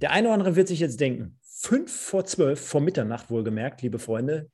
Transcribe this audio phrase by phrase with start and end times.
[0.00, 3.98] Der eine oder andere wird sich jetzt denken, fünf vor zwölf, vor Mitternacht wohlgemerkt, liebe
[3.98, 4.50] Freunde,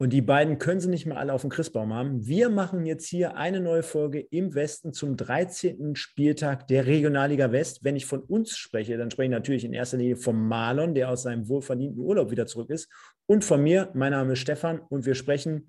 [0.00, 2.24] und die beiden können sie nicht mehr alle auf dem Christbaum haben.
[2.24, 5.96] Wir machen jetzt hier eine neue Folge im Westen zum 13.
[5.96, 7.82] Spieltag der Regionalliga West.
[7.82, 11.10] Wenn ich von uns spreche, dann spreche ich natürlich in erster Linie vom Marlon, der
[11.10, 12.88] aus seinem wohlverdienten Urlaub wieder zurück ist,
[13.26, 13.90] und von mir.
[13.92, 15.68] Mein Name ist Stefan und wir sprechen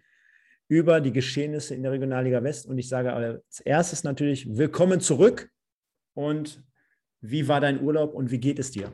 [0.68, 2.68] über die Geschehnisse in der Regionalliga West.
[2.68, 5.50] Und ich sage als erstes natürlich willkommen zurück.
[6.14, 6.64] Und
[7.22, 8.92] wie war dein Urlaub und wie geht es dir?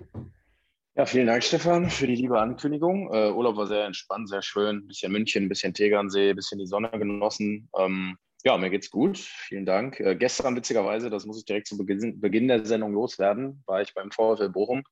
[0.98, 3.14] Ja, vielen Dank, Stefan, für die liebe Ankündigung.
[3.14, 4.88] Äh, Urlaub war sehr entspannt, sehr schön.
[4.88, 7.69] Bisschen München, bisschen Tegernsee, bisschen die Sonne genossen.
[7.78, 9.18] Ähm, ja, mir geht's gut.
[9.18, 10.00] Vielen Dank.
[10.00, 13.93] Äh, gestern, witzigerweise, das muss ich direkt zu Beginn, Beginn, der Sendung loswerden, war ich
[13.93, 14.83] beim VfL Bochum,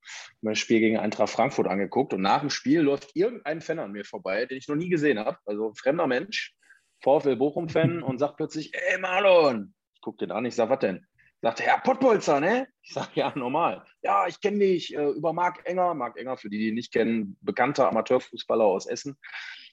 [0.41, 2.13] das Spiel gegen Eintracht Frankfurt angeguckt.
[2.13, 5.19] Und nach dem Spiel läuft irgendein Fan an mir vorbei, den ich noch nie gesehen
[5.19, 5.37] habe.
[5.45, 6.53] Also ein fremder Mensch,
[7.01, 9.73] VfL Bochum-Fan, und sagt plötzlich: Ey, Marlon!
[9.93, 11.05] Ich gucke den an, ich sage: Was denn?
[11.43, 12.69] Sagte, Herr Pottbolzer, ne?
[12.83, 13.85] Ich sage, ja, normal.
[14.01, 15.93] Ja, ich kenne dich äh, über Marc Enger.
[15.93, 19.17] Marc Enger, für die, die ihn nicht kennen, bekannter Amateurfußballer aus Essen.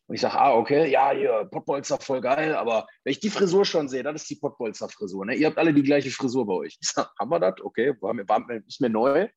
[0.08, 2.56] Und ich sage, ah, okay, ja, hier, Pottbolzer, voll geil.
[2.56, 5.26] Aber wenn ich die Frisur schon sehe, das ist die Pottbolzer-Frisur.
[5.26, 5.36] Ne?
[5.36, 6.76] Ihr habt alle die gleiche Frisur bei euch.
[6.80, 7.60] Ich sage, haben wir das?
[7.62, 9.28] Okay, war mir, war, ist mir neu,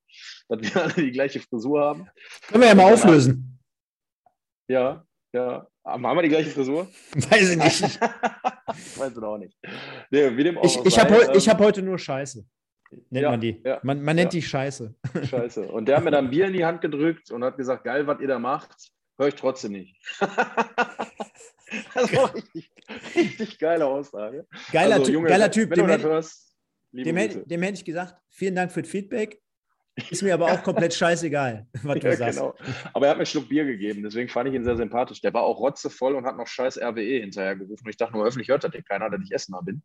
[0.49, 2.09] dass wir alle die gleiche Frisur haben.
[2.47, 3.59] Können wir ja mal auflösen.
[4.67, 5.67] Ja, ja.
[5.85, 6.87] Haben wir die gleiche Frisur?
[7.13, 8.01] Weiß ich nicht.
[8.97, 9.57] Weiß ich auch nicht.
[10.09, 12.45] Nee, wie dem auch ich ich habe heu, ähm, hab heute nur Scheiße.
[13.09, 13.61] Nennt ja, man die.
[13.65, 14.39] Ja, man, man nennt ja.
[14.39, 14.95] die Scheiße.
[15.23, 15.67] Scheiße.
[15.67, 18.21] Und der hat mir dann Bier in die Hand gedrückt und hat gesagt: Geil, was
[18.21, 19.97] ihr da macht, höre ich trotzdem nicht.
[20.19, 22.71] das war richtig,
[23.15, 24.47] richtig geile Aussage.
[24.71, 25.73] Geiler, also, Junge, geiler Typ.
[25.73, 26.55] Dem, hätte, hörst,
[26.91, 29.42] dem, hätte, dem hätte ich gesagt: Vielen Dank für das Feedback.
[30.09, 32.39] Ist mir aber auch komplett scheißegal, was du ja, sagst.
[32.39, 32.55] Genau.
[32.93, 35.21] Aber er hat mir einen Schluck Bier gegeben, deswegen fand ich ihn sehr sympathisch.
[35.21, 37.87] Der war auch rotzevoll und hat noch scheiß RWE hinterher gerufen.
[37.87, 39.83] ich dachte nur, öffentlich hört das den keiner, dass ich Essener bin.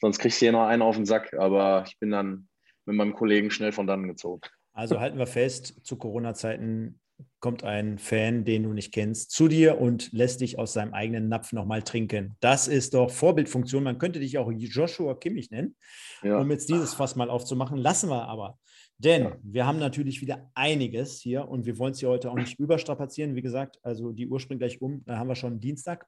[0.00, 1.34] Sonst kriegst du hier noch einen auf den Sack.
[1.34, 2.48] Aber ich bin dann
[2.86, 4.42] mit meinem Kollegen schnell von dann gezogen.
[4.72, 7.00] Also halten wir fest, zu Corona-Zeiten
[7.40, 11.28] kommt ein Fan, den du nicht kennst, zu dir und lässt dich aus seinem eigenen
[11.28, 12.36] Napf nochmal trinken.
[12.40, 13.82] Das ist doch Vorbildfunktion.
[13.82, 15.76] Man könnte dich auch Joshua Kimmich nennen,
[16.22, 16.38] ja.
[16.38, 17.78] um jetzt dieses Fass mal aufzumachen.
[17.78, 18.58] Lassen wir aber.
[18.98, 22.58] Denn wir haben natürlich wieder einiges hier und wir wollen es hier heute auch nicht
[22.58, 23.36] überstrapazieren.
[23.36, 26.06] Wie gesagt, also die Uhr springt gleich um, da haben wir schon Dienstag.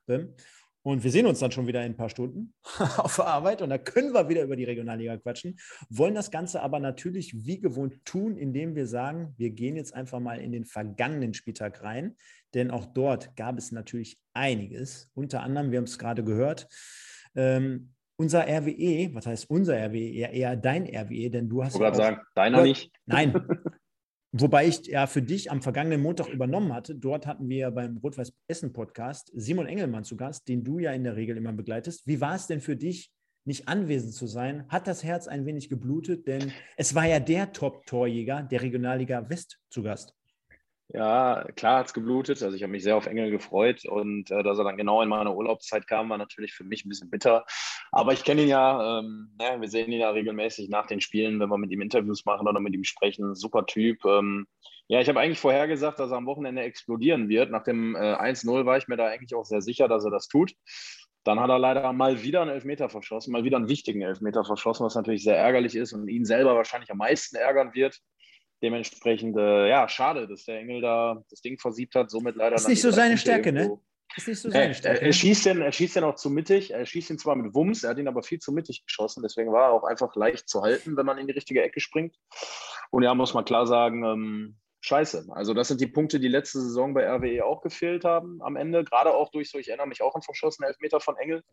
[0.82, 2.54] Und wir sehen uns dann schon wieder in ein paar Stunden
[2.96, 5.58] auf der Arbeit und da können wir wieder über die Regionalliga quatschen.
[5.90, 10.20] Wollen das Ganze aber natürlich wie gewohnt tun, indem wir sagen, wir gehen jetzt einfach
[10.20, 12.16] mal in den vergangenen Spieltag rein,
[12.54, 15.10] denn auch dort gab es natürlich einiges.
[15.14, 16.66] Unter anderem, wir haben es gerade gehört,
[17.36, 20.10] ähm, unser RWE, was heißt unser RWE?
[20.12, 21.74] Eher, eher dein RWE, denn du hast.
[21.74, 22.92] Ich wollte ja sagen, deiner nicht.
[23.06, 23.32] Nein.
[24.32, 26.94] Wobei ich ja für dich am vergangenen Montag übernommen hatte.
[26.94, 30.92] Dort hatten wir ja beim Rot-Weiß Essen Podcast Simon Engelmann zu Gast, den du ja
[30.92, 32.06] in der Regel immer begleitest.
[32.06, 33.10] Wie war es denn für dich,
[33.46, 34.68] nicht anwesend zu sein?
[34.68, 36.28] Hat das Herz ein wenig geblutet?
[36.28, 40.14] Denn es war ja der Top-Torjäger der Regionalliga West zu Gast.
[40.92, 42.42] Ja, klar hat es geblutet.
[42.42, 45.08] Also ich habe mich sehr auf Engel gefreut und äh, dass er dann genau in
[45.08, 47.44] meiner Urlaubszeit kam, war natürlich für mich ein bisschen bitter.
[47.92, 51.38] Aber ich kenne ihn ja, ähm, ja, wir sehen ihn ja regelmäßig nach den Spielen,
[51.38, 53.36] wenn wir mit ihm Interviews machen oder mit ihm sprechen.
[53.36, 54.04] Super Typ.
[54.04, 54.48] Ähm,
[54.88, 57.52] ja, ich habe eigentlich vorhergesagt, dass er am Wochenende explodieren wird.
[57.52, 60.26] Nach dem äh, 1-0 war ich mir da eigentlich auch sehr sicher, dass er das
[60.26, 60.54] tut.
[61.22, 64.84] Dann hat er leider mal wieder einen Elfmeter verschossen, mal wieder einen wichtigen Elfmeter verschossen,
[64.84, 68.00] was natürlich sehr ärgerlich ist und ihn selber wahrscheinlich am meisten ärgern wird.
[68.62, 72.10] Dementsprechend, äh, ja, schade, dass der Engel da das Ding versiebt hat.
[72.10, 72.56] Somit leider.
[72.56, 73.78] Ist nicht so seine Stärke, ne?
[74.16, 74.98] Ist nicht so seine Stärke.
[74.98, 75.12] Er, er, ne?
[75.12, 76.72] schießt den, er schießt den auch zu mittig.
[76.72, 79.22] Er schießt ihn zwar mit Wumms, er hat ihn aber viel zu mittig geschossen.
[79.22, 82.16] Deswegen war er auch einfach leicht zu halten, wenn man in die richtige Ecke springt.
[82.90, 85.28] Und ja, muss man klar sagen, ähm, scheiße.
[85.30, 88.84] Also, das sind die Punkte, die letzte Saison bei RWE auch gefehlt haben am Ende.
[88.84, 91.44] Gerade auch durch so, ich erinnere mich auch an verschossene Elfmeter von Engel.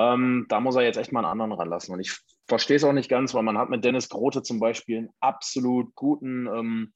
[0.00, 1.94] Ähm, da muss er jetzt echt mal einen anderen ranlassen.
[1.94, 2.16] Und ich
[2.48, 5.94] verstehe es auch nicht ganz, weil man hat mit Dennis Grote zum Beispiel einen absolut
[5.94, 6.92] guten, ähm,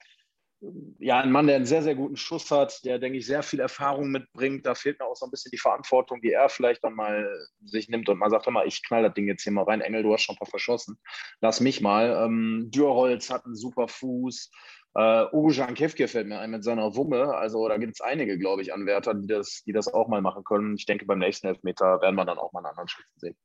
[0.98, 3.60] ja, einen Mann, der einen sehr, sehr guten Schuss hat, der, denke ich, sehr viel
[3.60, 4.64] Erfahrung mitbringt.
[4.64, 7.28] Da fehlt mir auch so ein bisschen die Verantwortung, die er vielleicht dann mal
[7.62, 9.82] sich nimmt und mal sagt, mal, ich knall das Ding jetzt hier mal rein.
[9.82, 10.98] Engel, du hast schon ein paar verschossen.
[11.42, 12.24] Lass mich mal.
[12.24, 14.50] Ähm, Dürrholz hat einen super Fuß.
[14.96, 17.34] Uh, Ugo Jankewke fällt mir ein mit seiner Wumme.
[17.34, 20.44] Also da gibt es einige, glaube ich, Anwärter, die das, die das auch mal machen
[20.44, 20.76] können.
[20.76, 23.36] Ich denke, beim nächsten Elfmeter werden wir dann auch mal einen anderen Schützen sehen.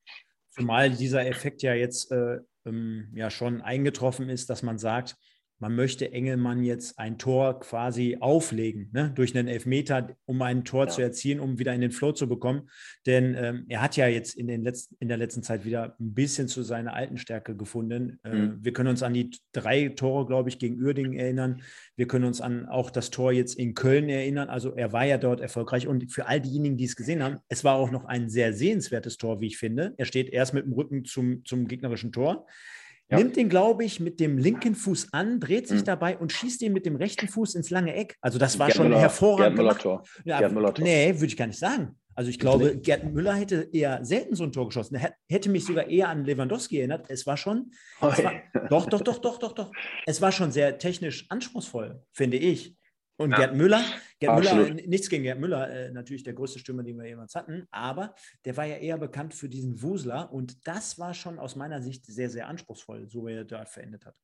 [0.52, 5.16] Zumal dieser Effekt ja jetzt äh, ähm, ja schon eingetroffen ist, dass man sagt,
[5.60, 9.12] man möchte Engelmann jetzt ein Tor quasi auflegen, ne?
[9.14, 10.90] durch einen Elfmeter, um ein Tor ja.
[10.90, 12.70] zu erzielen, um wieder in den Flow zu bekommen.
[13.06, 16.14] Denn ähm, er hat ja jetzt in, den letzten, in der letzten Zeit wieder ein
[16.14, 18.20] bisschen zu seiner alten Stärke gefunden.
[18.24, 18.58] Äh, mhm.
[18.62, 21.62] Wir können uns an die drei Tore, glaube ich, gegen Uerdingen erinnern.
[21.98, 24.50] Wir können uns an auch das Tor jetzt in Köln erinnern.
[24.50, 25.88] Also er war ja dort erfolgreich.
[25.88, 29.18] Und für all diejenigen, die es gesehen haben, es war auch noch ein sehr sehenswertes
[29.18, 29.94] Tor, wie ich finde.
[29.98, 32.48] Er steht erst mit dem Rücken zum, zum gegnerischen Tor
[33.10, 33.18] ja.
[33.18, 35.86] nimmt den, glaube ich, mit dem linken Fuß an, dreht sich mhm.
[35.86, 38.18] dabei und schießt den mit dem rechten Fuß ins lange Eck.
[38.22, 39.56] Also das war Gerd schon Müller, hervorragend.
[39.56, 40.04] Gerd Müller-Tor.
[40.26, 40.84] Ja, Gerd Müller-Tor.
[40.84, 41.96] Nee, würde ich gar nicht sagen.
[42.20, 44.96] Also ich glaube, Gerd Müller hätte eher selten so ein Tor geschossen.
[44.96, 47.06] Er hätte mich sogar eher an Lewandowski erinnert.
[47.10, 47.72] Es war schon,
[48.02, 48.34] es war,
[48.70, 49.72] doch, doch, doch, doch, doch, doch.
[50.06, 52.76] Es war schon sehr technisch anspruchsvoll, finde ich.
[53.20, 53.38] Und ja.
[53.38, 53.84] Gerd Müller,
[54.20, 57.68] Gerd Müller, nichts gegen Gerd Müller, äh, natürlich der größte Stürmer, den wir jemals hatten,
[57.70, 61.82] aber der war ja eher bekannt für diesen Wusler und das war schon aus meiner
[61.82, 64.16] Sicht sehr, sehr anspruchsvoll, so wie er da verendet hat.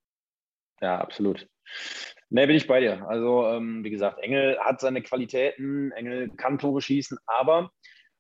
[0.80, 1.46] Ja, absolut.
[2.30, 3.06] Ne, bin ich bei dir.
[3.06, 7.72] Also, ähm, wie gesagt, Engel hat seine Qualitäten, Engel kann Tore schießen, aber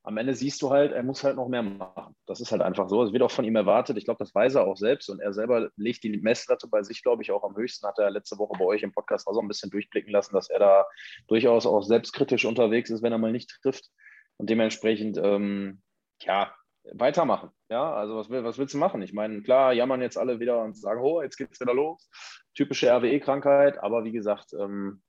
[0.06, 2.16] am Ende siehst du halt, er muss halt noch mehr machen.
[2.28, 3.04] Das ist halt einfach so.
[3.04, 3.98] Es wird auch von ihm erwartet.
[3.98, 5.10] Ich glaube, das weiß er auch selbst.
[5.10, 7.88] Und er selber legt die Messlatte bei sich, glaube ich, auch am höchsten.
[7.88, 10.50] Hat er letzte Woche bei euch im Podcast auch so ein bisschen durchblicken lassen, dass
[10.50, 10.86] er da
[11.28, 13.90] durchaus auch selbstkritisch unterwegs ist, wenn er mal nicht trifft.
[14.38, 15.82] Und dementsprechend, ähm,
[16.22, 16.54] ja,
[16.94, 17.50] weitermachen.
[17.70, 19.02] Ja, also was, was willst du machen?
[19.02, 22.10] Ich meine, klar, jammern jetzt alle wieder und sagen, oh, jetzt geht es wieder los.
[22.54, 23.82] Typische RWE-Krankheit.
[23.82, 25.02] Aber wie gesagt, ähm,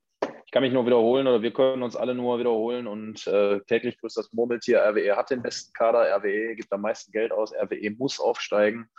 [0.47, 3.99] ich kann mich nur wiederholen oder wir können uns alle nur wiederholen und äh, täglich
[3.99, 4.79] grüßt das Murmeltier.
[4.79, 8.89] RWE hat den besten Kader, RWE gibt am meisten Geld aus, RWE muss aufsteigen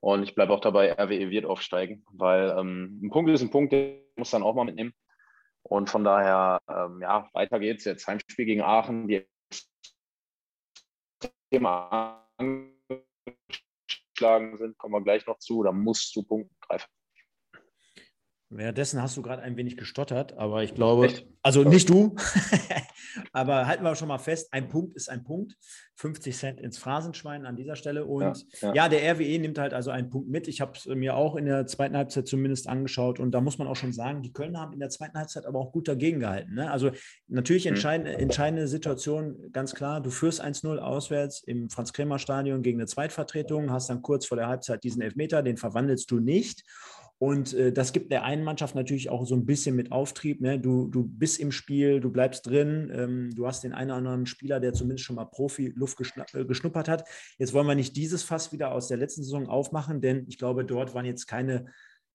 [0.00, 3.74] und ich bleibe auch dabei, RWE wird aufsteigen, weil ähm, ein Punkt ist ein Punkt,
[3.74, 4.94] den muss dann auch mal mitnehmen.
[5.64, 8.06] Und von daher, ähm, ja, weiter geht's jetzt.
[8.06, 9.26] Heimspiel gegen Aachen, die
[11.50, 12.72] Thema angeschlagen
[14.56, 16.95] sind, kommen wir gleich noch zu, da musst du Punkte greifen.
[18.48, 21.26] Währenddessen hast du gerade ein wenig gestottert, aber ich glaube, Echt?
[21.42, 22.14] also nicht du,
[23.32, 25.56] aber halten wir schon mal fest, ein Punkt ist ein Punkt.
[25.96, 28.04] 50 Cent ins Phrasenschwein an dieser Stelle.
[28.04, 28.74] Und ja, ja.
[28.74, 30.46] ja der RWE nimmt halt also einen Punkt mit.
[30.46, 33.66] Ich habe es mir auch in der zweiten Halbzeit zumindest angeschaut und da muss man
[33.66, 36.54] auch schon sagen, die Kölner haben in der zweiten Halbzeit aber auch gut dagegen gehalten.
[36.54, 36.70] Ne?
[36.70, 36.90] Also
[37.28, 37.70] natürlich mhm.
[37.70, 43.88] entscheidende, entscheidende Situation, ganz klar, du führst 1-0 auswärts im Franz-Kremer-Stadion gegen eine Zweitvertretung, hast
[43.88, 46.62] dann kurz vor der Halbzeit diesen Elfmeter, den verwandelst du nicht.
[47.18, 50.40] Und äh, das gibt der einen Mannschaft natürlich auch so ein bisschen mit Auftrieb.
[50.40, 50.58] Ne?
[50.58, 54.26] Du, du bist im Spiel, du bleibst drin, ähm, du hast den einen oder anderen
[54.26, 55.98] Spieler, der zumindest schon mal Profi-Luft
[56.34, 57.08] äh, geschnuppert hat.
[57.38, 60.64] Jetzt wollen wir nicht dieses Fass wieder aus der letzten Saison aufmachen, denn ich glaube,
[60.64, 61.66] dort waren jetzt keine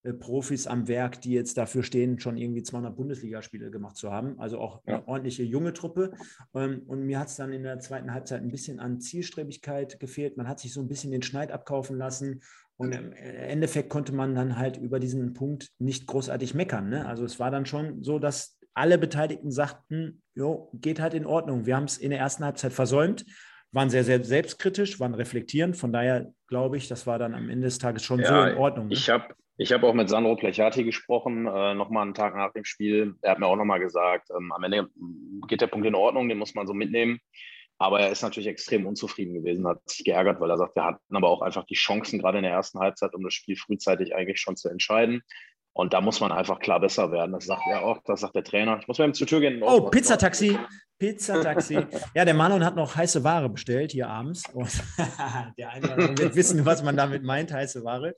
[0.03, 4.39] äh, Profis am Werk, die jetzt dafür stehen, schon irgendwie 200 Bundesligaspiele gemacht zu haben.
[4.39, 6.13] Also auch eine ordentliche junge Truppe.
[6.55, 10.37] Ähm, und mir hat es dann in der zweiten Halbzeit ein bisschen an Zielstrebigkeit gefehlt.
[10.37, 12.41] Man hat sich so ein bisschen den Schneid abkaufen lassen
[12.81, 16.89] und im Endeffekt konnte man dann halt über diesen Punkt nicht großartig meckern.
[16.89, 17.05] Ne?
[17.05, 21.67] Also es war dann schon so, dass alle Beteiligten sagten, jo, geht halt in Ordnung.
[21.67, 23.23] Wir haben es in der ersten Halbzeit versäumt,
[23.71, 25.77] waren sehr, sehr selbstkritisch, waren reflektierend.
[25.77, 28.57] Von daher glaube ich, das war dann am Ende des Tages schon ja, so in
[28.57, 28.87] Ordnung.
[28.87, 28.93] Ne?
[28.93, 32.65] Ich habe ich hab auch mit Sandro Plechati gesprochen, äh, nochmal einen Tag nach dem
[32.65, 33.13] Spiel.
[33.21, 34.89] Er hat mir auch nochmal gesagt, ähm, am Ende
[35.47, 37.19] geht der Punkt in Ordnung, den muss man so mitnehmen.
[37.81, 41.15] Aber er ist natürlich extrem unzufrieden gewesen, hat sich geärgert, weil er sagt, wir hatten
[41.15, 44.39] aber auch einfach die Chancen, gerade in der ersten Halbzeit, um das Spiel frühzeitig eigentlich
[44.39, 45.23] schon zu entscheiden.
[45.73, 47.31] Und da muss man einfach klar besser werden.
[47.31, 48.77] Das sagt er auch, das sagt der Trainer.
[48.79, 49.63] Ich muss mal eben zur Tür gehen.
[49.63, 50.59] Oh, Pizzataxi.
[51.01, 51.79] Pizzataxi.
[52.13, 54.43] ja, der Marlon hat noch heiße Ware bestellt hier abends.
[54.53, 54.69] Und
[55.57, 58.15] der eine wird wissen, was man damit meint, heiße Ware.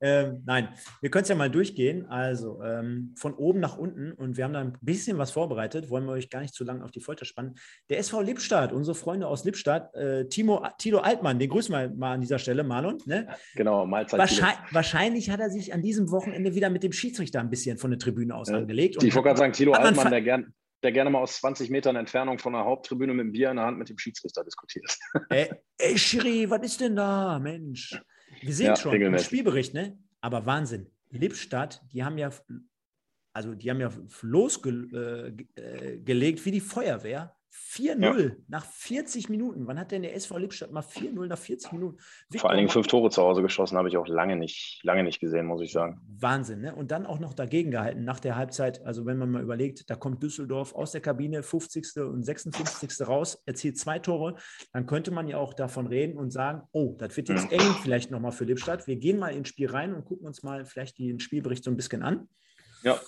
[0.00, 0.70] Ähm, nein,
[1.02, 2.06] wir können es ja mal durchgehen.
[2.06, 6.06] Also ähm, von oben nach unten und wir haben da ein bisschen was vorbereitet, wollen
[6.06, 7.56] wir euch gar nicht zu lange auf die Folter spannen.
[7.90, 12.14] Der SV Lippstadt, unsere Freunde aus Lippstadt, äh, Timo, Tito Altmann, den grüßen wir mal
[12.14, 12.96] an dieser Stelle, Marlon.
[13.04, 13.28] Ne?
[13.56, 14.18] Genau, Mahlzeit.
[14.18, 17.90] Wahrscheinlich, wahrscheinlich, hat er sich an diesem Wochenende wieder mit dem Schiedsrichter ein bisschen von
[17.90, 19.02] der Tribüne aus ja, angelegt.
[19.02, 22.38] Ich wollte gerade sagen, Tilo Altmann, der gern der gerne mal aus 20 Metern Entfernung
[22.38, 24.98] von der Haupttribüne mit dem Bier in der Hand mit dem Schiedsrichter diskutiert.
[25.28, 28.00] Ey, ey Schiri, was ist denn da, Mensch?
[28.40, 29.98] Wir sehen ja, schon im Spielbericht, ne?
[30.20, 30.90] Aber Wahnsinn.
[31.10, 32.30] Lippstadt, die haben ja,
[33.34, 34.94] also die haben ja losgelegt
[35.56, 38.30] äh, äh wie die Feuerwehr 4-0 ja.
[38.48, 39.66] nach 40 Minuten.
[39.66, 41.98] Wann hat denn der SV Lippstadt mal 4-0 nach 40 Minuten?
[42.28, 45.02] Victor Vor allen Dingen fünf Tore zu Hause geschossen, habe ich auch lange nicht, lange
[45.04, 46.00] nicht gesehen, muss ich sagen.
[46.18, 46.74] Wahnsinn, ne?
[46.74, 48.84] Und dann auch noch dagegen gehalten nach der Halbzeit.
[48.86, 51.96] Also, wenn man mal überlegt, da kommt Düsseldorf aus der Kabine, 50.
[51.98, 53.06] und 56.
[53.06, 54.36] raus, erzielt zwei Tore,
[54.72, 57.58] dann könnte man ja auch davon reden und sagen: Oh, das wird jetzt mhm.
[57.58, 58.86] eng vielleicht nochmal für Lippstadt.
[58.86, 61.76] Wir gehen mal ins Spiel rein und gucken uns mal vielleicht den Spielbericht so ein
[61.76, 62.28] bisschen an.
[62.82, 62.98] Ja.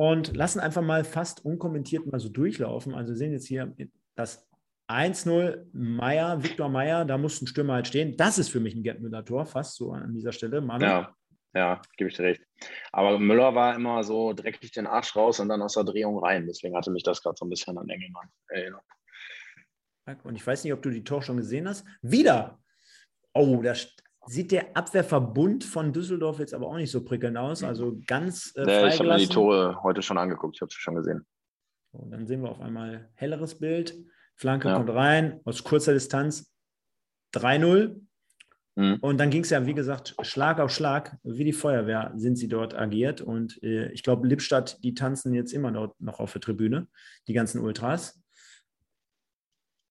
[0.00, 2.94] Und lassen einfach mal fast unkommentiert mal so durchlaufen.
[2.94, 3.74] Also, wir sehen jetzt hier
[4.14, 4.48] das
[4.88, 8.16] 1-0 Meier, Viktor Meier, da muss ein Stürmer halt stehen.
[8.16, 10.60] Das ist für mich ein Gerd Müller-Tor, fast so an dieser Stelle.
[10.60, 10.84] Manu.
[10.84, 11.14] Ja,
[11.52, 12.42] ja, gebe ich dir recht.
[12.92, 16.46] Aber Müller war immer so dreckig den Arsch raus und dann aus der Drehung rein.
[16.46, 18.84] Deswegen hatte mich das gerade so ein bisschen an Engelmann erinnert.
[20.24, 21.84] Und ich weiß nicht, ob du die Tor schon gesehen hast.
[22.00, 22.58] Wieder!
[23.34, 23.74] Oh, da
[24.28, 27.62] sieht der Abwehrverbund von Düsseldorf jetzt aber auch nicht so prickelnd aus.
[27.62, 28.52] Also ganz.
[28.56, 30.56] Äh, nee, ich habe mir die Tore heute schon angeguckt.
[30.56, 31.26] Ich habe sie schon gesehen.
[31.92, 33.96] Und dann sehen wir auf einmal helleres Bild.
[34.36, 34.76] Flanke ja.
[34.76, 36.52] kommt rein, aus kurzer Distanz
[37.34, 38.00] 3-0.
[38.76, 38.98] Mhm.
[39.00, 42.48] Und dann ging es ja, wie gesagt, Schlag auf Schlag, wie die Feuerwehr sind sie
[42.48, 43.20] dort agiert.
[43.20, 46.86] Und äh, ich glaube, Lippstadt, die tanzen jetzt immer dort noch auf der Tribüne,
[47.26, 48.22] die ganzen Ultras.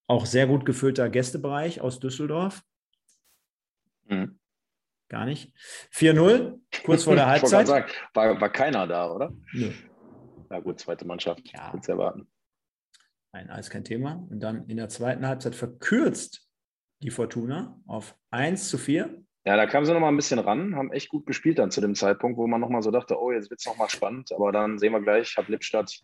[0.08, 2.62] Auch sehr gut gefüllter Gästebereich aus Düsseldorf.
[5.10, 5.54] Gar nicht.
[5.94, 7.62] 4-0, kurz vor der Halbzeit.
[7.62, 9.34] Ich sagen, war, war keiner da, oder?
[9.54, 9.72] Nö.
[10.50, 11.42] Ja, gut, zweite Mannschaft.
[11.54, 11.72] Ja.
[11.72, 12.28] Kurz erwarten.
[13.34, 14.26] Nein, alles kein Thema.
[14.30, 16.48] Und dann in der zweiten Halbzeit verkürzt
[17.02, 19.24] die Fortuna auf 1 zu 4.
[19.46, 21.80] Ja, da kamen sie noch mal ein bisschen ran, haben echt gut gespielt dann zu
[21.80, 24.32] dem Zeitpunkt, wo man noch mal so dachte, oh, jetzt wird es noch mal spannend.
[24.34, 26.02] Aber dann sehen wir gleich, hat Lippstadt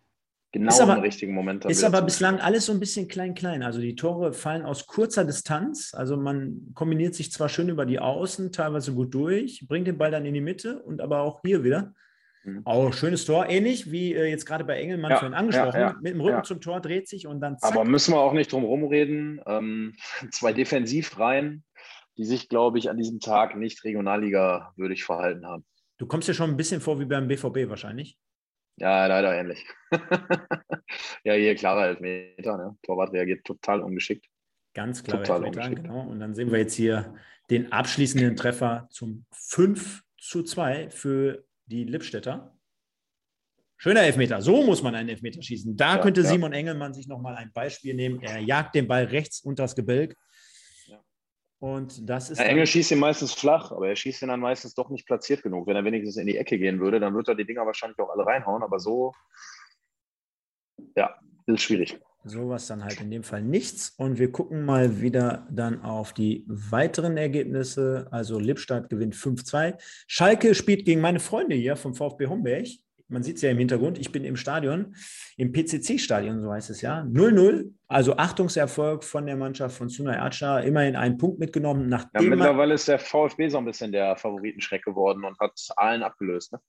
[0.53, 1.65] genau aber, im richtigen Moment.
[1.65, 3.63] Ist aber bislang alles so ein bisschen klein-klein.
[3.63, 5.93] Also die Tore fallen aus kurzer Distanz.
[5.93, 10.11] Also man kombiniert sich zwar schön über die Außen, teilweise gut durch, bringt den Ball
[10.11, 11.93] dann in die Mitte und aber auch hier wieder.
[12.43, 12.61] Mhm.
[12.65, 15.79] Auch schönes Tor, ähnlich wie äh, jetzt gerade bei Engelmann ja, vorhin angesprochen.
[15.79, 17.71] Ja, ja, mit dem Rücken zum Tor dreht sich und dann zack.
[17.71, 19.41] Aber müssen wir auch nicht drum rumreden.
[19.45, 19.95] Ähm,
[20.31, 21.63] zwei Defensivreihen,
[22.17, 25.65] die sich, glaube ich, an diesem Tag nicht Regionalliga würdig verhalten haben.
[25.97, 28.17] Du kommst dir schon ein bisschen vor wie beim BVB wahrscheinlich.
[28.77, 29.65] Ja, leider ähnlich.
[31.23, 32.57] ja, hier klarer Elfmeter.
[32.57, 32.77] Ne?
[32.81, 34.25] Torwart reagiert total ungeschickt.
[34.73, 36.01] Ganz klar, total Elfmeter, genau.
[36.01, 37.13] Und dann sehen wir jetzt hier
[37.49, 42.57] den abschließenden Treffer zum 5 zu 2 für die Lippstädter.
[43.77, 44.41] Schöner Elfmeter.
[44.41, 45.75] So muss man einen Elfmeter schießen.
[45.75, 46.27] Da ja, könnte ja.
[46.27, 48.21] Simon Engelmann sich nochmal ein Beispiel nehmen.
[48.21, 50.15] Er jagt den Ball rechts unter das Gebälk.
[51.63, 52.39] Und das ist.
[52.39, 55.43] Ja, Engel schießt ihn meistens flach, aber er schießt ihn dann meistens doch nicht platziert
[55.43, 55.65] genug.
[55.65, 58.09] Wenn er wenigstens in die Ecke gehen würde, dann würde er die Dinger wahrscheinlich auch
[58.09, 58.63] alle reinhauen.
[58.63, 59.13] Aber so,
[60.97, 61.15] ja,
[61.45, 61.97] ist schwierig.
[62.25, 63.91] Sowas dann halt in dem Fall nichts.
[63.91, 68.09] Und wir gucken mal wieder dann auf die weiteren Ergebnisse.
[68.11, 69.81] Also Lippstadt gewinnt 5-2.
[70.07, 72.67] Schalke spielt gegen meine Freunde hier vom VfB Homberg.
[73.07, 73.99] Man sieht es ja im Hintergrund.
[73.99, 74.95] Ich bin im Stadion,
[75.37, 77.01] im PCC-Stadion, so heißt es ja.
[77.01, 77.71] 0-0.
[77.87, 80.59] Also Achtungserfolg von der Mannschaft von Sunay Acha.
[80.59, 81.89] Immerhin einen Punkt mitgenommen.
[81.89, 86.01] Nachdem ja, mittlerweile ist der VfB so ein bisschen der Favoritenschreck geworden und hat allen
[86.03, 86.53] abgelöst.
[86.53, 86.59] Ne?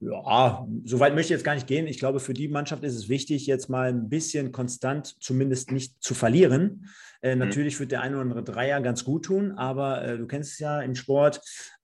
[0.00, 1.88] Ja, so weit möchte ich jetzt gar nicht gehen.
[1.88, 6.00] Ich glaube, für die Mannschaft ist es wichtig, jetzt mal ein bisschen konstant zumindest nicht
[6.00, 6.88] zu verlieren.
[7.20, 7.40] Äh, mhm.
[7.40, 10.58] Natürlich wird der eine oder andere Dreier ganz gut tun, aber äh, du kennst es
[10.60, 11.40] ja im Sport.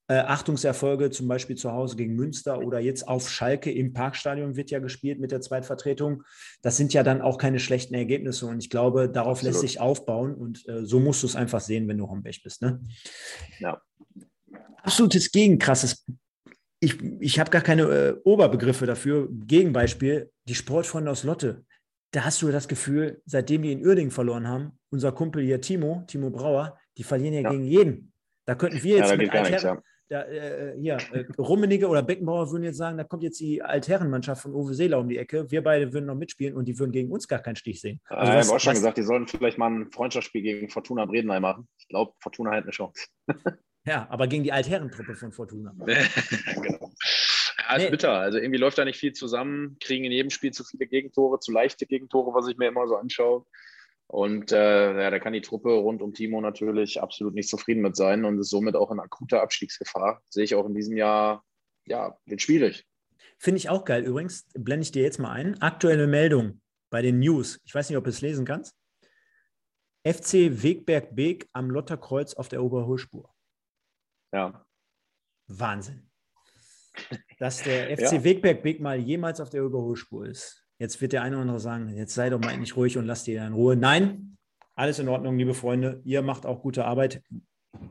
[0.06, 4.70] Äh, Achtungserfolge zum Beispiel zu Hause gegen Münster oder jetzt auf Schalke im Parkstadion wird
[4.70, 6.22] ja gespielt mit der Zweitvertretung.
[6.62, 9.54] Das sind ja dann auch keine schlechten Ergebnisse und ich glaube, darauf Absolut.
[9.54, 12.60] lässt sich aufbauen und äh, so musst du es einfach sehen, wenn du Homberg bist.
[12.60, 12.80] Ne?
[13.60, 13.80] Ja.
[14.82, 16.04] Absolutes Gegenkrasses
[16.84, 19.28] ich, ich habe gar keine äh, Oberbegriffe dafür.
[19.30, 21.64] Gegenbeispiel, die Sportfreunde aus Lotte.
[22.12, 26.04] Da hast du das Gefühl, seitdem wir in Uerdingen verloren haben, unser Kumpel hier Timo,
[26.06, 27.50] Timo Brauer, die verlieren ja, ja.
[27.50, 28.12] gegen jeden.
[28.44, 29.82] Da könnten wir jetzt ja, mit Altherren, nichts, ja.
[30.08, 34.42] Da, äh, hier, äh, Rummenigge oder Beckenbauer würden jetzt sagen, da kommt jetzt die Altherrenmannschaft
[34.42, 35.50] von Uwe Seeler um die Ecke.
[35.50, 38.00] Wir beide würden noch mitspielen und die würden gegen uns gar keinen Stich sehen.
[38.06, 41.42] Also ich habe auch schon gesagt, die sollten vielleicht mal ein Freundschaftsspiel gegen Fortuna Bredenheim
[41.42, 41.68] machen.
[41.78, 43.06] Ich glaube, Fortuna hat eine Chance.
[43.86, 45.74] Ja, aber gegen die Altherrentruppe von Fortuna.
[45.84, 46.90] genau.
[47.58, 47.90] Ja, ist nee.
[47.90, 48.12] bitter.
[48.12, 51.52] Also irgendwie läuft da nicht viel zusammen, kriegen in jedem Spiel zu viele Gegentore, zu
[51.52, 53.44] leichte Gegentore, was ich mir immer so anschaue.
[54.06, 57.96] Und äh, ja, da kann die Truppe rund um Timo natürlich absolut nicht zufrieden mit
[57.96, 60.22] sein und ist somit auch in akuter Abstiegsgefahr.
[60.28, 61.44] Sehe ich auch in diesem Jahr,
[61.86, 62.86] ja, wird schwierig.
[63.38, 64.04] Finde ich auch geil.
[64.04, 65.60] Übrigens, blende ich dir jetzt mal ein.
[65.60, 67.60] Aktuelle Meldung bei den News.
[67.64, 68.76] Ich weiß nicht, ob du es lesen kannst.
[70.06, 73.34] FC Wegberg Beek am Lotterkreuz auf der Oberholspur.
[74.32, 74.64] Ja.
[75.46, 76.10] Wahnsinn.
[77.38, 78.24] Dass der FC ja.
[78.24, 80.63] Wegberg Big mal jemals auf der Überholspur ist.
[80.84, 83.24] Jetzt wird der eine oder andere sagen, jetzt sei doch mal endlich ruhig und lass
[83.24, 83.74] die in Ruhe.
[83.74, 84.36] Nein,
[84.74, 86.02] alles in Ordnung, liebe Freunde.
[86.04, 87.22] Ihr macht auch gute Arbeit.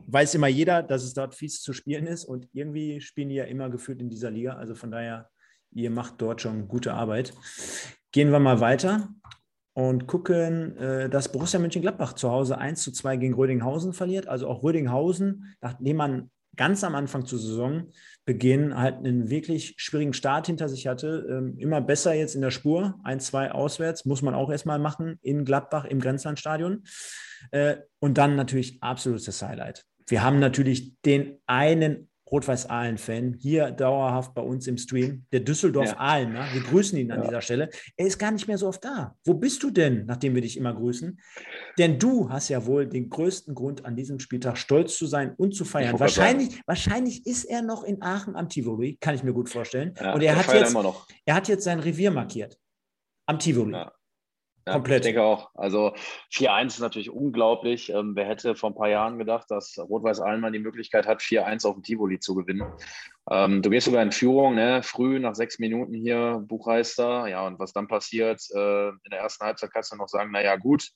[0.06, 3.46] Weiß immer jeder, dass es dort fies zu spielen ist und irgendwie spielen die ja
[3.46, 4.52] immer gefühlt in dieser Liga.
[4.52, 5.28] Also von daher,
[5.72, 7.34] ihr macht dort schon gute Arbeit.
[8.12, 9.08] Gehen wir mal weiter
[9.72, 14.28] und gucken, äh, dass Borussia Mönchengladbach zu Hause 1 zu 2 gegen Rödinghausen verliert.
[14.28, 20.46] Also auch Rödinghausen, nachdem man ganz am Anfang zur Saisonbeginn halt einen wirklich schwierigen Start
[20.46, 21.26] hinter sich hatte.
[21.28, 22.98] Ähm, immer besser jetzt in der Spur.
[23.04, 26.84] Ein, zwei auswärts muss man auch erstmal machen in Gladbach im Grenzlandstadion.
[27.50, 29.84] Äh, und dann natürlich absolutes Highlight.
[30.06, 36.34] Wir haben natürlich den einen Rot-Weiß-Aalen-Fan, hier dauerhaft bei uns im Stream, der Düsseldorf-Aalen.
[36.34, 36.52] Ja.
[36.52, 37.26] Wir grüßen ihn an ja.
[37.26, 37.70] dieser Stelle.
[37.96, 39.14] Er ist gar nicht mehr so oft da.
[39.24, 41.20] Wo bist du denn, nachdem wir dich immer grüßen?
[41.78, 45.54] Denn du hast ja wohl den größten Grund, an diesem Spieltag stolz zu sein und
[45.54, 45.98] zu feiern.
[46.00, 49.94] Wahrscheinlich, wahrscheinlich ist er noch in Aachen am Tivoli, kann ich mir gut vorstellen.
[50.00, 50.74] Ja, und er hat, jetzt,
[51.24, 52.58] er hat jetzt sein Revier markiert.
[53.26, 53.72] Am Tivoli.
[53.72, 53.92] Ja.
[54.66, 55.04] Ja, Komplett.
[55.04, 55.50] Ich denke auch.
[55.54, 55.92] Also
[56.32, 57.90] 4-1 ist natürlich unglaublich.
[57.90, 61.66] Ähm, wer hätte vor ein paar Jahren gedacht, dass Rot-Weiß Aalen die Möglichkeit hat, 4-1
[61.66, 62.64] auf dem Tivoli zu gewinnen.
[63.30, 64.82] Ähm, du gehst sogar in Führung, ne?
[64.82, 67.26] früh nach sechs Minuten hier, Buchreister.
[67.26, 70.56] Ja, und was dann passiert, äh, in der ersten Halbzeit kannst du noch sagen, naja,
[70.56, 70.90] gut,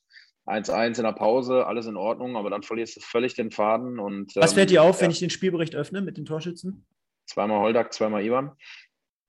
[0.47, 3.99] 1-1 in der Pause, alles in Ordnung, aber dann verlierst du völlig den Faden.
[3.99, 5.03] Und, Was fällt dir auf, ja.
[5.03, 6.87] wenn ich den Spielbericht öffne mit den Torschützen?
[7.27, 8.51] Zweimal Holdak, zweimal Ivan.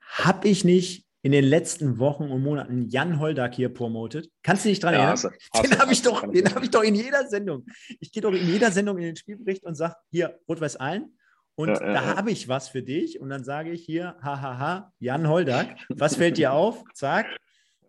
[0.00, 4.30] Hab ich nicht in den letzten Wochen und Monaten Jan Holdak hier promotet.
[4.42, 5.14] Kannst du dich dran ja, erinnern?
[5.14, 7.66] Hast hast den habe ich, doch, hab ich doch in jeder Sendung.
[8.00, 11.16] Ich gehe doch in jeder Sendung in den Spielbericht und sage, hier, Rot-Weiß Allen.
[11.56, 13.20] Und ja, ja, da habe ich was für dich.
[13.20, 16.82] Und dann sage ich hier, hahaha, Jan Holdak, was fällt dir auf?
[16.94, 17.26] Zack.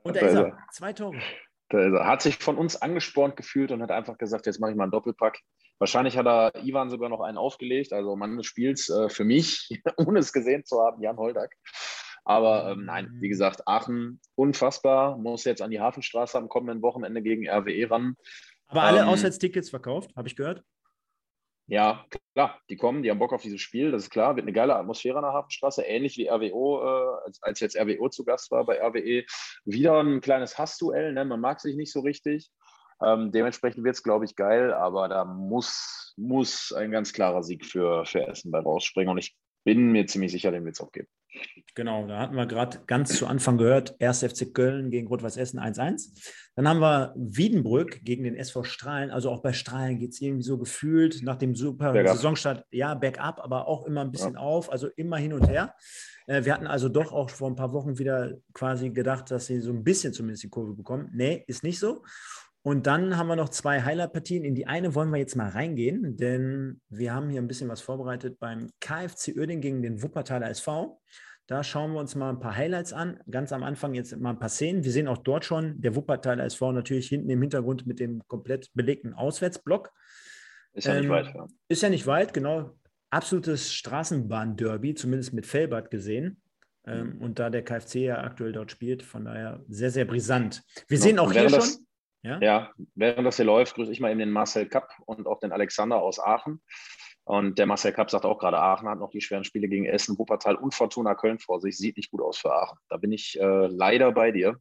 [0.03, 0.57] Und da, da ist er.
[0.73, 1.17] Zwei Tore.
[1.69, 2.05] Da ist er.
[2.05, 4.91] Hat sich von uns angespornt gefühlt und hat einfach gesagt, jetzt mache ich mal einen
[4.91, 5.39] Doppelpack.
[5.79, 7.93] Wahrscheinlich hat er Ivan sogar noch einen aufgelegt.
[7.93, 11.55] Also Mann des Spiels äh, für mich, ohne es gesehen zu haben, Jan Holdak.
[12.31, 17.21] Aber ähm, nein, wie gesagt, Aachen unfassbar, muss jetzt an die Hafenstraße am kommenden Wochenende
[17.21, 18.15] gegen RWE ran.
[18.67, 20.63] Aber alle ähm, Auswärtstickets verkauft, habe ich gehört.
[21.67, 24.53] Ja, klar, die kommen, die haben Bock auf dieses Spiel, das ist klar, wird eine
[24.53, 28.49] geile Atmosphäre an der Hafenstraße, ähnlich wie RWO, äh, als, als jetzt RWO zu Gast
[28.51, 29.25] war bei RWE.
[29.65, 31.25] Wieder ein kleines Hassduell, ne?
[31.25, 32.49] man mag sich nicht so richtig.
[33.03, 37.65] Ähm, dementsprechend wird es, glaube ich, geil, aber da muss, muss ein ganz klarer Sieg
[37.65, 40.91] für, für Essen bei rausspringen und ich bin mir ziemlich sicher, den wird es auch
[40.91, 41.07] geben.
[41.75, 44.23] Genau, da hatten wir gerade ganz zu Anfang gehört, 1.
[44.23, 46.09] FC Köln gegen Rot-Weiß Essen 1-1.
[46.55, 49.11] Dann haben wir Wiedenbrück gegen den SV Strahlen.
[49.11, 52.17] Also auch bei Strahlen geht es irgendwie so gefühlt nach dem super bergab.
[52.17, 54.39] Saisonstart, ja, bergab, aber auch immer ein bisschen ja.
[54.39, 55.73] auf, also immer hin und her.
[56.27, 59.61] Äh, wir hatten also doch auch vor ein paar Wochen wieder quasi gedacht, dass sie
[59.61, 61.09] so ein bisschen zumindest die Kurve bekommen.
[61.13, 62.03] Nee, ist nicht so.
[62.63, 64.43] Und dann haben wir noch zwei Highlight-Partien.
[64.43, 67.81] In die eine wollen wir jetzt mal reingehen, denn wir haben hier ein bisschen was
[67.81, 71.01] vorbereitet beim KFC Uerding gegen den Wuppertaler SV.
[71.47, 73.19] Da schauen wir uns mal ein paar Highlights an.
[73.29, 74.83] Ganz am Anfang jetzt mal ein paar Szenen.
[74.83, 78.69] Wir sehen auch dort schon der Wuppertaler SV natürlich hinten im Hintergrund mit dem komplett
[78.73, 79.91] belegten Auswärtsblock.
[80.73, 81.33] Ist ja ähm, nicht weit.
[81.33, 81.47] Ja.
[81.67, 82.77] Ist ja nicht weit, genau.
[83.09, 86.41] Absolutes Straßenbahn-Derby, zumindest mit Felbert gesehen.
[86.85, 87.21] Ähm, mhm.
[87.21, 90.63] und da der KfC ja aktuell dort spielt, von daher sehr, sehr brisant.
[90.87, 91.03] Wir genau.
[91.03, 91.85] sehen auch hier schon.
[92.23, 92.39] Ja?
[92.39, 95.51] ja, während das hier läuft, grüße ich mal eben den Marcel Kapp und auch den
[95.51, 96.61] Alexander aus Aachen.
[97.23, 100.17] Und der Marcel Kapp sagt auch gerade, Aachen hat noch die schweren Spiele gegen Essen,
[100.17, 101.77] Wuppertal und Fortuna Köln vor sich.
[101.77, 102.77] Sieht nicht gut aus für Aachen.
[102.89, 104.59] Da bin ich äh, leider bei dir.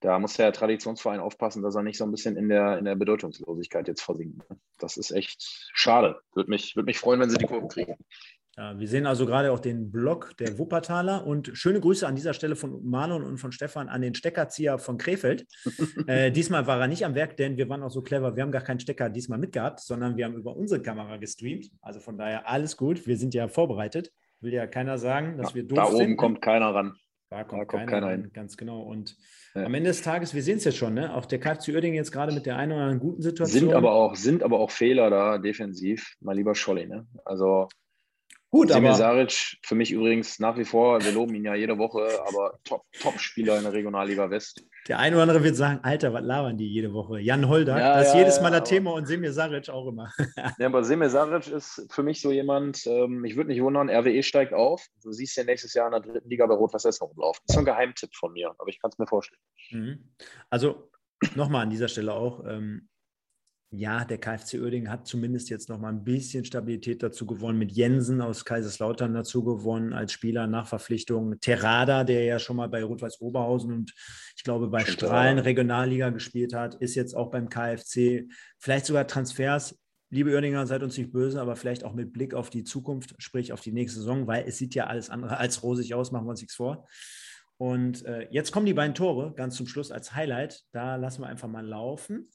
[0.00, 2.96] Da muss der Traditionsverein aufpassen, dass er nicht so ein bisschen in der, in der
[2.96, 4.42] Bedeutungslosigkeit jetzt versinkt.
[4.78, 6.20] Das ist echt schade.
[6.34, 7.96] Würde mich, würde mich freuen, wenn sie die Kurve kriegen.
[8.58, 12.32] Ja, wir sehen also gerade auch den Blog der Wuppertaler und schöne Grüße an dieser
[12.32, 15.46] Stelle von Manon und von Stefan an den Steckerzieher von Krefeld.
[16.06, 18.52] äh, diesmal war er nicht am Werk, denn wir waren auch so clever, wir haben
[18.52, 21.70] gar keinen Stecker diesmal mitgehabt, sondern wir haben über unsere Kamera gestreamt.
[21.82, 24.10] Also von daher alles gut, wir sind ja vorbereitet.
[24.40, 25.86] Will ja keiner sagen, dass ja, wir doof sind.
[25.88, 26.16] Da oben sind.
[26.16, 26.94] kommt keiner ran.
[27.28, 28.30] Da kommt, da kommt keiner, hin.
[28.32, 28.80] Ganz genau.
[28.80, 29.16] Und
[29.54, 29.64] ja.
[29.64, 31.14] am Ende des Tages, wir sehen es jetzt schon, ne?
[31.14, 33.60] auch der KFC Uerding jetzt gerade mit der einen oder anderen guten Situation.
[33.60, 36.86] Sind aber auch, sind aber auch Fehler da defensiv, mal lieber Scholli.
[36.86, 37.06] Ne?
[37.24, 37.68] Also
[38.56, 38.96] Gut, Semir aber.
[38.96, 43.52] Saric, für mich übrigens nach wie vor, wir loben ihn ja jede Woche, aber Top-Spieler
[43.52, 44.64] Top in der Regionalliga West.
[44.88, 47.20] Der eine oder andere wird sagen: Alter, was labern die jede Woche?
[47.20, 49.86] Jan Holder, ja, das ist ja, jedes Mal ja, das Thema und Semir Saric auch
[49.88, 50.10] immer.
[50.58, 54.22] ja, aber Semir Saric ist für mich so jemand, ähm, ich würde nicht wundern, RWE
[54.22, 54.86] steigt auf.
[55.02, 57.42] Du siehst ja nächstes Jahr in der dritten Liga bei Rot-Weiß Essen rumlaufen.
[57.46, 59.42] Das ist so ein Geheimtipp von mir, aber ich kann es mir vorstellen.
[59.70, 60.14] Mhm.
[60.48, 60.88] Also
[61.34, 62.42] nochmal an dieser Stelle auch.
[62.46, 62.88] Ähm,
[63.70, 67.72] ja, der KfC Oerding hat zumindest jetzt noch mal ein bisschen Stabilität dazu gewonnen, mit
[67.72, 71.40] Jensen aus Kaiserslautern dazu gewonnen als Spieler nach Verpflichtung.
[71.40, 73.92] Terada, der ja schon mal bei Rot-Weiß Oberhausen und
[74.36, 78.28] ich glaube bei Strahlen Regionalliga gespielt hat, ist jetzt auch beim KfC.
[78.58, 79.76] Vielleicht sogar Transfers.
[80.10, 83.52] Liebe Oerdinger, seid uns nicht böse, aber vielleicht auch mit Blick auf die Zukunft, sprich
[83.52, 86.30] auf die nächste Saison, weil es sieht ja alles andere als rosig aus, machen wir
[86.30, 86.86] uns nichts vor.
[87.58, 90.62] Und äh, jetzt kommen die beiden Tore ganz zum Schluss als Highlight.
[90.70, 92.30] Da lassen wir einfach mal laufen.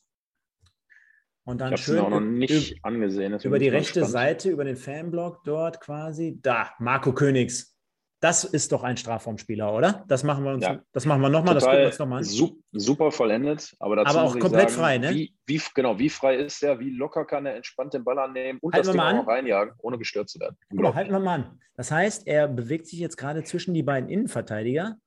[1.44, 3.40] Und dann schön auch noch nicht angesehen.
[3.44, 4.12] über die rechte spannend.
[4.12, 6.40] Seite, über den Fanblog dort quasi.
[6.42, 7.76] Da, Marco Königs.
[8.20, 10.06] Das ist doch ein Strafraumspieler, oder?
[10.08, 10.80] Das machen wir uns, ja.
[10.92, 12.60] das machen wir nochmal, das gucken wir uns nochmal an.
[12.72, 15.10] Super vollendet, aber dazu aber auch komplett sagen, frei, ne?
[15.10, 16.80] Wie, wie, genau, wie frei ist er?
[16.80, 19.98] Wie locker kann er entspannt den Ball annehmen und halten das Ding auch reinjagen, ohne
[19.98, 20.56] gestört zu werden?
[20.70, 21.60] Genau, halten wir mal an.
[21.76, 24.98] Das heißt, er bewegt sich jetzt gerade zwischen die beiden Innenverteidiger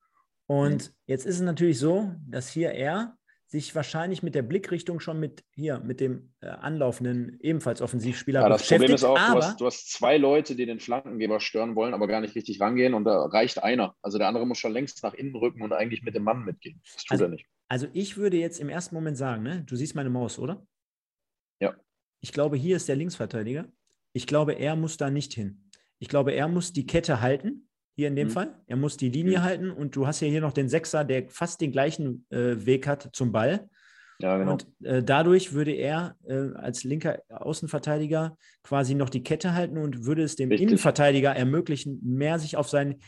[0.47, 0.95] und mhm.
[1.05, 3.15] jetzt ist es natürlich so, dass hier er
[3.55, 8.49] sich wahrscheinlich mit der Blickrichtung schon mit hier, mit dem äh, anlaufenden, ebenfalls Offensivspieler ja,
[8.49, 11.93] das Problem ist auch, du hast, du hast, zwei Leute, die den Flankengeber stören wollen,
[11.93, 13.95] aber gar nicht richtig rangehen und da reicht einer.
[14.01, 16.81] Also der andere muss schon längst nach innen rücken und eigentlich mit dem Mann mitgehen.
[16.83, 17.45] Das tut also, er nicht.
[17.69, 20.67] Also ich würde jetzt im ersten Moment sagen, ne, du siehst meine Maus, oder?
[21.61, 21.75] Ja.
[22.21, 23.71] Ich glaube, hier ist der Linksverteidiger.
[24.13, 25.69] Ich glaube, er muss da nicht hin.
[25.99, 28.31] Ich glaube, er muss die Kette halten hier in dem mhm.
[28.31, 28.55] Fall.
[28.67, 29.43] Er muss die Linie mhm.
[29.43, 32.87] halten und du hast ja hier noch den Sechser, der fast den gleichen äh, Weg
[32.87, 33.69] hat zum Ball.
[34.19, 34.53] Ja, genau.
[34.53, 40.05] Und äh, dadurch würde er äh, als linker Außenverteidiger quasi noch die Kette halten und
[40.05, 40.67] würde es dem Richtig.
[40.67, 43.01] Innenverteidiger ermöglichen, mehr sich auf sein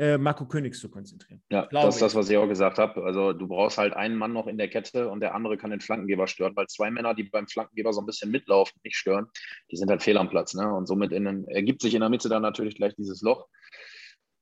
[0.00, 1.42] äh, Marco Königs zu konzentrieren.
[1.50, 3.02] Ja, das ist das, was ich auch gesagt habe.
[3.04, 5.80] Also du brauchst halt einen Mann noch in der Kette und der andere kann den
[5.80, 9.26] Flankengeber stören, weil zwei Männer, die beim Flankengeber so ein bisschen mitlaufen, nicht stören,
[9.70, 10.54] die sind halt fehl am Platz.
[10.54, 10.72] Ne?
[10.72, 13.46] Und somit in, ergibt sich in der Mitte dann natürlich gleich dieses Loch.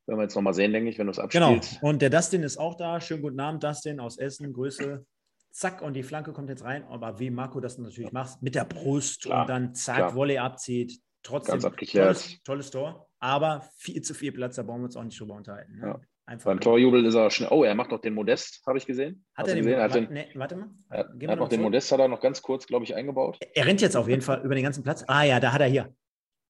[0.08, 1.80] Werden wir jetzt nochmal sehen, denke ich, wenn du es abspielst.
[1.80, 1.90] Genau.
[1.90, 2.98] Und der Dustin ist auch da.
[2.98, 4.54] Schönen guten Abend, Dustin aus Essen.
[4.54, 5.04] Grüße.
[5.50, 6.82] Zack, und die Flanke kommt jetzt rein.
[6.84, 10.14] Aber wie Marco das natürlich macht, mit der Brust klar, und dann zack, klar.
[10.14, 10.98] Volley abzieht.
[11.22, 13.06] Trotzdem tolles, tolles, Tor.
[13.18, 15.78] Aber viel zu viel Platz, da brauchen wir uns auch nicht drüber unterhalten.
[15.78, 15.86] Ne?
[15.88, 16.00] Ja.
[16.24, 17.50] Einfach Beim Torjubel ist er schnell.
[17.50, 19.26] Oh, er macht noch den Modest, habe ich gesehen.
[19.34, 19.80] Hat Hast er den, gesehen?
[19.82, 20.70] Hat den, nee, warte mal.
[20.88, 23.38] Er, hat noch den Modest, hat er noch ganz kurz, glaube ich, eingebaut.
[23.52, 25.04] Er rennt jetzt auf jeden Fall über den ganzen Platz.
[25.06, 25.94] Ah ja, da hat er hier.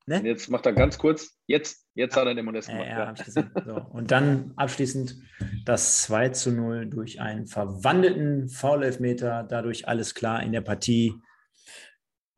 [0.09, 0.23] Ne?
[0.25, 2.87] Jetzt macht er ganz kurz, jetzt, jetzt hat er den Modest gemacht.
[2.87, 3.51] Ja, ja, habe ich gesehen.
[3.67, 3.75] So.
[3.93, 5.17] Und dann abschließend
[5.65, 9.47] das 2 zu 0 durch einen verwandelten Foul-Elfmeter.
[9.49, 11.15] Dadurch alles klar in der Partie.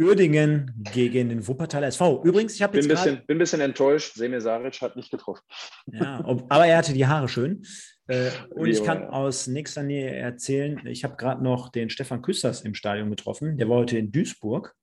[0.00, 2.24] Uerdingen gegen den Wuppertaler SV.
[2.24, 2.88] Übrigens, ich habe jetzt.
[2.88, 4.14] Bin, bisschen, bin ein bisschen enttäuscht.
[4.14, 5.42] Semir Saric hat nicht getroffen.
[5.92, 7.66] Ja, ob, aber er hatte die Haare schön.
[8.06, 12.62] Äh, und ich kann aus nächster Nähe erzählen, ich habe gerade noch den Stefan Küsters
[12.62, 13.58] im Stadion getroffen.
[13.58, 14.74] Der war heute in Duisburg.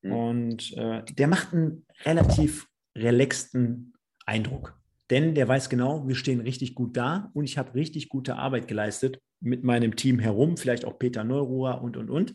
[0.00, 0.12] Mhm.
[0.12, 3.93] Und äh, der macht einen relativ relaxten
[4.26, 4.78] Eindruck.
[5.10, 8.68] Denn der weiß genau, wir stehen richtig gut da und ich habe richtig gute Arbeit
[8.68, 12.34] geleistet mit meinem Team herum, vielleicht auch Peter Neuruhr und, und, und.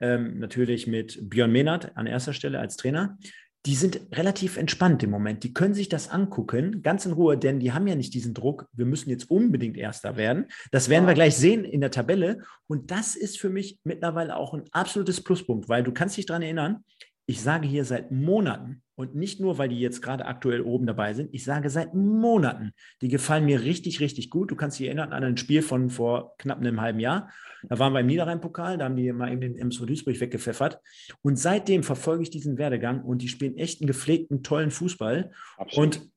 [0.00, 3.18] Ähm, natürlich mit Björn Mehnert an erster Stelle als Trainer
[3.66, 5.42] die sind relativ entspannt im Moment.
[5.42, 8.68] Die können sich das angucken, ganz in Ruhe, denn die haben ja nicht diesen Druck,
[8.72, 10.46] wir müssen jetzt unbedingt Erster werden.
[10.70, 12.42] Das werden wir gleich sehen in der Tabelle.
[12.68, 16.42] Und das ist für mich mittlerweile auch ein absolutes Pluspunkt, weil du kannst dich daran
[16.42, 16.84] erinnern,
[17.26, 21.12] ich sage hier seit Monaten und nicht nur, weil die jetzt gerade aktuell oben dabei
[21.12, 24.50] sind, ich sage seit Monaten, die gefallen mir richtig, richtig gut.
[24.50, 27.30] Du kannst dich erinnern an ein Spiel von vor knapp einem halben Jahr.
[27.68, 30.80] Da waren wir im Niederrhein-Pokal, da haben die mal eben den MSV Duisburg weggepfeffert.
[31.22, 35.32] Und seitdem verfolge ich diesen Werdegang und die spielen echt einen gepflegten, tollen Fußball.
[35.56, 35.96] Absolut.
[35.96, 36.10] Und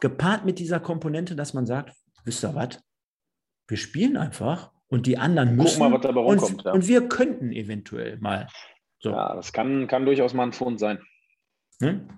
[0.00, 2.80] gepaart mit dieser Komponente, dass man sagt, wisst ihr was,
[3.68, 5.78] wir spielen einfach und die anderen müssen.
[5.78, 6.58] Guck mal, was rumkommt.
[6.60, 6.72] Und, ja.
[6.72, 8.48] und wir könnten eventuell mal.
[9.00, 9.10] So.
[9.10, 10.98] Ja, das kann, kann durchaus mal ein Fund sein.
[11.80, 12.08] Hm?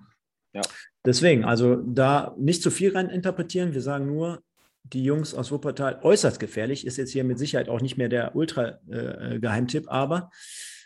[0.53, 0.61] Ja.
[1.05, 3.73] Deswegen, also da nicht zu viel rein interpretieren.
[3.73, 4.43] Wir sagen nur,
[4.83, 6.85] die Jungs aus Wuppertal äußerst gefährlich.
[6.85, 10.31] Ist jetzt hier mit Sicherheit auch nicht mehr der Ultra-Geheimtipp, äh, aber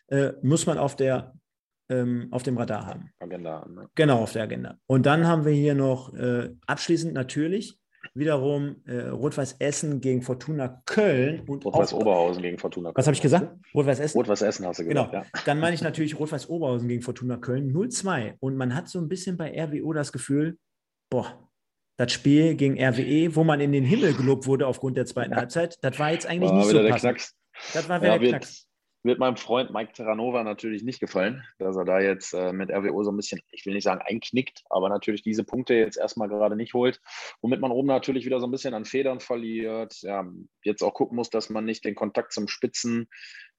[0.08, 1.34] äh, muss man auf der
[1.88, 3.12] ähm, auf dem Radar haben.
[3.20, 3.66] Agenda.
[3.68, 3.90] Ne?
[3.96, 4.80] Genau, auf der Agenda.
[4.88, 7.80] Und dann haben wir hier noch äh, abschließend natürlich
[8.16, 11.42] wiederum äh, Rot-Weiß Essen gegen Fortuna Köln.
[11.48, 12.98] Rot-Weiß Oberhausen gegen Fortuna Köln.
[12.98, 13.54] Was habe ich gesagt?
[13.74, 14.18] Rot-Weiß Essen?
[14.18, 15.12] Rot-Weiß Essen hast du gesagt.
[15.12, 15.24] Genau.
[15.24, 15.30] Ja.
[15.46, 18.36] Dann meine ich natürlich Rot-Weiß Oberhausen gegen Fortuna Köln 0-2.
[18.40, 20.58] Und man hat so ein bisschen bei RWO das Gefühl,
[21.10, 21.50] boah,
[21.98, 25.78] das Spiel gegen RWE, wo man in den Himmel gelobt wurde aufgrund der zweiten Halbzeit,
[25.82, 27.00] das war jetzt eigentlich war nicht so passend.
[27.02, 27.36] Knacks.
[27.74, 28.65] Das war wieder ja, der Knacks
[29.06, 33.04] wird meinem Freund Mike Terranova natürlich nicht gefallen, dass er da jetzt äh, mit RWO
[33.04, 36.56] so ein bisschen, ich will nicht sagen einknickt, aber natürlich diese Punkte jetzt erstmal gerade
[36.56, 37.00] nicht holt,
[37.42, 40.02] womit man oben natürlich wieder so ein bisschen an Federn verliert.
[40.02, 40.26] Ja,
[40.64, 43.08] jetzt auch gucken muss, dass man nicht den Kontakt zum Spitzen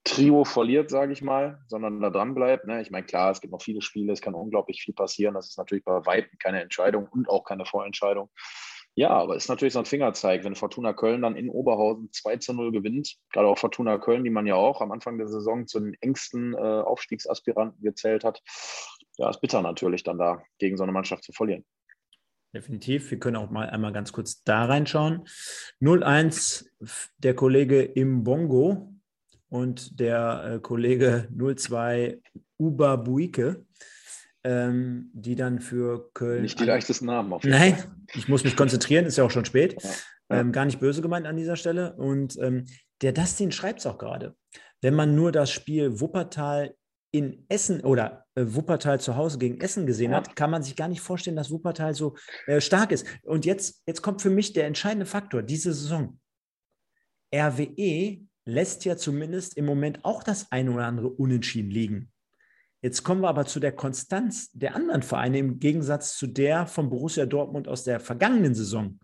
[0.04, 2.66] Trio verliert, sage ich mal, sondern da dran bleibt.
[2.66, 2.80] Ne?
[2.80, 5.34] Ich meine, klar, es gibt noch viele Spiele, es kann unglaublich viel passieren.
[5.34, 8.30] Das ist natürlich bei Weitem keine Entscheidung und auch keine Vorentscheidung.
[8.98, 12.54] Ja, aber ist natürlich so ein Fingerzeig, wenn Fortuna Köln dann in Oberhausen 2 zu
[12.54, 13.16] 0 gewinnt.
[13.30, 16.54] Gerade auch Fortuna Köln, die man ja auch am Anfang der Saison zu den engsten
[16.54, 18.42] äh, Aufstiegsaspiranten gezählt hat.
[19.18, 21.66] Ja, ist bitter natürlich dann da gegen so eine Mannschaft zu verlieren.
[22.54, 23.10] Definitiv.
[23.10, 25.28] Wir können auch mal einmal ganz kurz da reinschauen.
[25.82, 26.64] 0-1
[27.18, 28.94] der Kollege im Bongo
[29.50, 32.22] und der äh, Kollege 0-2
[32.58, 33.66] Uba Buike
[34.46, 36.42] ähm, die dann für Köln.
[36.42, 37.90] Nicht die leichtesten Namen auf jeden Nein, Fall.
[38.14, 39.76] ich muss mich konzentrieren, ist ja auch schon spät.
[39.82, 40.40] Ja.
[40.40, 41.94] Ähm, gar nicht böse gemeint an dieser Stelle.
[41.96, 42.64] Und ähm,
[43.02, 44.36] der Dustin schreibt es auch gerade.
[44.80, 46.74] Wenn man nur das Spiel Wuppertal
[47.10, 50.18] in Essen oder äh, Wuppertal zu Hause gegen Essen gesehen ja.
[50.18, 53.04] hat, kann man sich gar nicht vorstellen, dass Wuppertal so äh, stark ist.
[53.22, 56.20] Und jetzt, jetzt kommt für mich der entscheidende Faktor, diese Saison.
[57.34, 62.12] RWE lässt ja zumindest im Moment auch das eine oder andere Unentschieden liegen.
[62.82, 66.90] Jetzt kommen wir aber zu der Konstanz der anderen Vereine im Gegensatz zu der von
[66.90, 68.98] Borussia Dortmund aus der vergangenen Saison.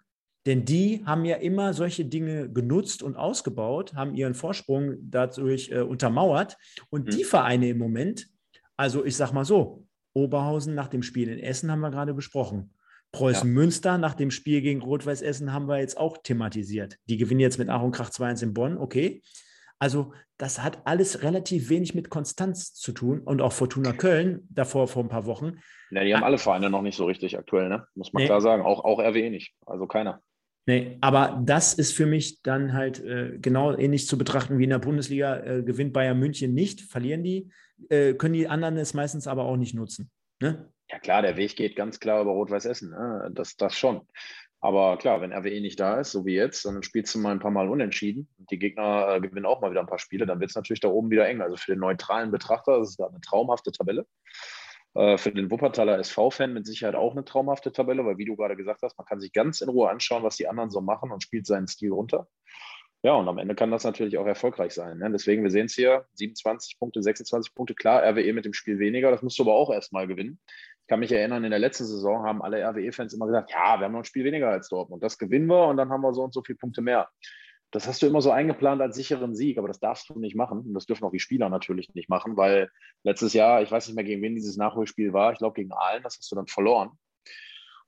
[0.47, 5.81] Denn die haben ja immer solche Dinge genutzt und ausgebaut, haben ihren Vorsprung dadurch äh,
[5.81, 6.57] untermauert.
[6.91, 7.11] Und mhm.
[7.11, 8.29] die Vereine im Moment,
[8.77, 12.75] also ich sage mal so, Oberhausen nach dem Spiel in Essen haben wir gerade besprochen.
[13.13, 13.55] Preußen ja.
[13.55, 16.99] Münster nach dem Spiel gegen Rot-Weiß Essen haben wir jetzt auch thematisiert.
[17.09, 19.23] Die gewinnen jetzt mit Aaron Krach 2-1 in Bonn, okay.
[19.83, 24.87] Also das hat alles relativ wenig mit Konstanz zu tun und auch Fortuna Köln davor
[24.87, 25.59] vor ein paar Wochen.
[25.91, 27.85] Ja, die haben alle Vereine noch nicht so richtig aktuell, ne?
[27.97, 28.29] muss man nee.
[28.29, 28.63] klar sagen.
[28.63, 30.23] Auch, auch RWE nicht, also keiner.
[30.67, 34.71] Nee, aber das ist für mich dann halt äh, genau ähnlich zu betrachten wie in
[34.71, 35.39] der Bundesliga.
[35.39, 37.51] Äh, gewinnt Bayern München nicht, verlieren die,
[37.89, 40.13] äh, können die anderen es meistens aber auch nicht nutzen.
[40.41, 40.71] Ne?
[40.93, 43.33] Ja klar, der Weg geht ganz klar über Rot-Weiß Essen, ne?
[43.35, 44.03] das, das schon.
[44.65, 47.41] Aber klar, wenn RWE nicht da ist, so wie jetzt, dann spielst du mal ein
[47.41, 50.39] paar Mal unentschieden und die Gegner äh, gewinnen auch mal wieder ein paar Spiele, dann
[50.39, 51.43] wird es natürlich da oben wieder eng.
[51.43, 54.07] Also für den neutralen Betrachter ist es eine traumhafte Tabelle.
[54.95, 58.57] Äh, für den Wuppertaler SV-Fan mit Sicherheit auch eine traumhafte Tabelle, weil wie du gerade
[58.57, 61.25] gesagt hast, man kann sich ganz in Ruhe anschauen, was die anderen so machen und
[61.25, 62.29] spielt seinen Stil runter.
[63.05, 64.99] Ja, und am Ende kann das natürlich auch erfolgreich sein.
[64.99, 65.11] Ne?
[65.11, 69.11] Deswegen, wir sehen es hier, 27 Punkte, 26 Punkte, klar, RWE mit dem Spiel weniger,
[69.11, 70.39] das musst du aber auch erstmal gewinnen.
[70.93, 73.93] Kann mich erinnern, in der letzten Saison haben alle RWE-Fans immer gesagt, ja, wir haben
[73.93, 76.35] noch ein Spiel weniger als Dortmund, das gewinnen wir und dann haben wir so und
[76.35, 77.09] so viele Punkte mehr.
[77.71, 80.59] Das hast du immer so eingeplant als sicheren Sieg, aber das darfst du nicht machen.
[80.59, 82.71] Und das dürfen auch die Spieler natürlich nicht machen, weil
[83.05, 86.03] letztes Jahr, ich weiß nicht mehr, gegen wen dieses Nachholspiel war, ich glaube gegen Aalen,
[86.03, 86.91] das hast du dann verloren.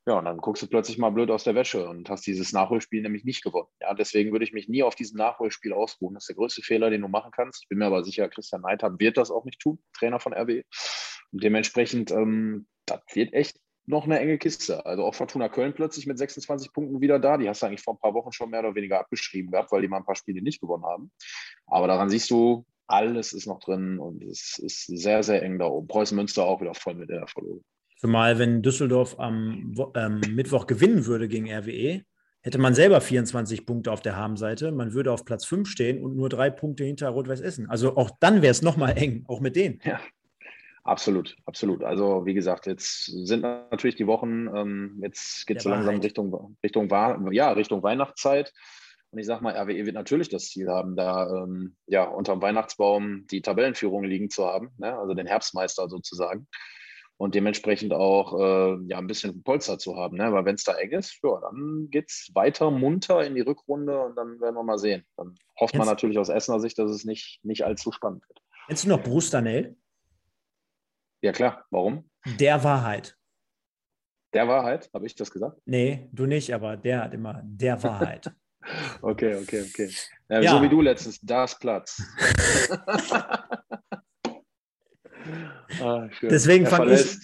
[0.07, 3.03] Ja, und dann guckst du plötzlich mal blöd aus der Wäsche und hast dieses Nachholspiel
[3.03, 3.69] nämlich nicht gewonnen.
[3.83, 6.15] Ja, deswegen würde ich mich nie auf diesem Nachholspiel ausruhen.
[6.15, 7.65] Das ist der größte Fehler, den du machen kannst.
[7.65, 10.63] Ich bin mir aber sicher, Christian Neidhardt wird das auch nicht tun, Trainer von RW.
[11.33, 14.85] Und dementsprechend, ähm, das wird echt noch eine enge Kiste.
[14.87, 17.37] Also auch Fortuna Köln plötzlich mit 26 Punkten wieder da.
[17.37, 19.83] Die hast du eigentlich vor ein paar Wochen schon mehr oder weniger abgeschrieben gehabt, weil
[19.83, 21.11] die mal ein paar Spiele nicht gewonnen haben.
[21.67, 25.67] Aber daran siehst du, alles ist noch drin und es ist sehr, sehr eng da
[25.67, 25.87] oben.
[25.87, 27.65] Preußen Münster auch wieder voll mit der Verlorung.
[27.99, 32.03] Zumal, wenn Düsseldorf am ähm, Mittwoch gewinnen würde gegen RWE,
[32.43, 34.71] hätte man selber 24 Punkte auf der Habenseite.
[34.73, 37.71] Man würde auf Platz 5 stehen und nur drei Punkte hinter Rot-Weiß Essen.
[37.71, 39.81] Also auch dann wäre es nochmal eng, auch mit denen.
[39.85, 39.99] Ja,
[40.85, 41.83] absolut, absolut.
[41.83, 46.57] Also wie gesagt, jetzt sind natürlich die Wochen, ähm, jetzt geht es so langsam Richtung,
[46.63, 46.89] Richtung,
[47.33, 48.53] ja, Richtung Weihnachtszeit.
[49.11, 53.27] Und ich sage mal, RWE wird natürlich das Ziel haben, da ähm, ja, unterm Weihnachtsbaum
[53.31, 54.99] die Tabellenführung liegen zu haben, ne?
[54.99, 56.49] also den Herbstmeister sozusagen
[57.17, 60.17] und dementsprechend auch äh, ja, ein bisschen Polster zu haben.
[60.17, 60.33] Ne?
[60.33, 63.99] Weil wenn es da eng ist, ja, dann geht es weiter munter in die Rückrunde
[64.01, 65.05] und dann werden wir mal sehen.
[65.17, 68.41] Dann hofft man natürlich aus Essener Sicht, dass es nicht, nicht allzu spannend wird.
[68.67, 69.77] Kennst du noch Bruce Danell?
[71.25, 71.65] Ja, klar.
[71.71, 72.05] Warum?
[72.39, 73.17] Der Wahrheit.
[74.35, 74.91] Der Wahrheit?
[74.93, 75.59] Habe ich das gesagt?
[75.65, 78.31] Nee, du nicht, aber der hat immer der Wahrheit.
[79.01, 79.91] okay, okay, okay.
[80.29, 80.51] Ja, ja.
[80.51, 82.03] So wie du letztens, das Platz.
[85.81, 87.17] Ah, deswegen fange ich.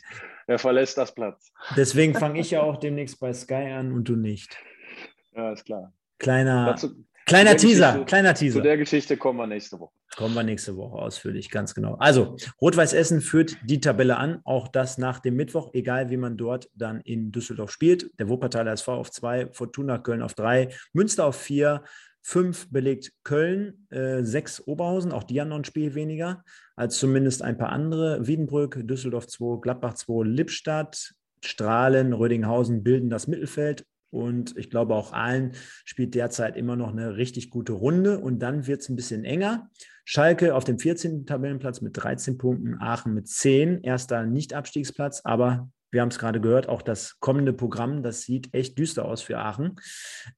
[0.46, 1.52] Er verlässt das Platz.
[1.76, 4.56] Deswegen fange ich ja auch demnächst bei Sky an und du nicht.
[5.36, 5.92] Ja, ist klar.
[6.18, 8.56] Kleiner, Dazu, kleiner Teaser, kleiner Teaser.
[8.56, 9.92] Zu der Geschichte kommen wir nächste Woche.
[10.16, 11.94] Kommen wir nächste Woche ausführlich, ganz genau.
[11.94, 16.36] Also, Rot-Weiß Essen führt die Tabelle an, auch das nach dem Mittwoch, egal wie man
[16.36, 18.10] dort dann in Düsseldorf spielt.
[18.18, 21.84] Der Wuppertaler SV auf zwei, Fortuna Köln auf drei, Münster auf vier,
[22.22, 24.22] Fünf belegt Köln, äh,
[24.66, 26.44] Oberhausen, auch die haben noch ein Spiel weniger
[26.76, 28.26] als zumindest ein paar andere.
[28.26, 33.86] Wiedenbrück, Düsseldorf 2, Gladbach 2, Lippstadt, Strahlen, Rödinghausen bilden das Mittelfeld.
[34.10, 35.52] Und ich glaube, auch Aalen
[35.84, 38.18] spielt derzeit immer noch eine richtig gute Runde.
[38.18, 39.70] Und dann wird es ein bisschen enger.
[40.04, 41.26] Schalke auf dem 14.
[41.26, 46.68] Tabellenplatz mit 13 Punkten, Aachen mit 10, erster Nicht-Abstiegsplatz, aber wir haben es gerade gehört,
[46.68, 49.76] auch das kommende Programm, das sieht echt düster aus für Aachen.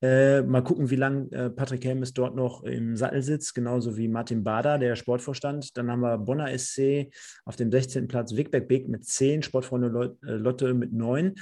[0.00, 4.08] Äh, mal gucken, wie lange äh, Patrick Helmes dort noch im Sattel sitzt, genauso wie
[4.08, 5.76] Martin Bader, der Sportvorstand.
[5.76, 7.10] Dann haben wir Bonner SC
[7.44, 8.08] auf dem 16.
[8.08, 11.34] Platz, Wigberg Beek mit 10, Sportfreunde äh, Lotte mit 9.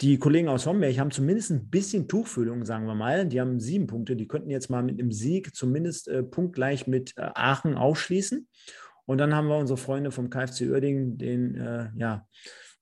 [0.00, 3.26] Die Kollegen aus Homberg haben zumindest ein bisschen Tuchfühlung, sagen wir mal.
[3.26, 4.16] Die haben sieben Punkte.
[4.16, 8.48] Die könnten jetzt mal mit einem Sieg zumindest äh, punktgleich mit äh, Aachen ausschließen.
[9.06, 12.26] Und dann haben wir unsere Freunde vom KfC Uerdingen, den, äh, ja,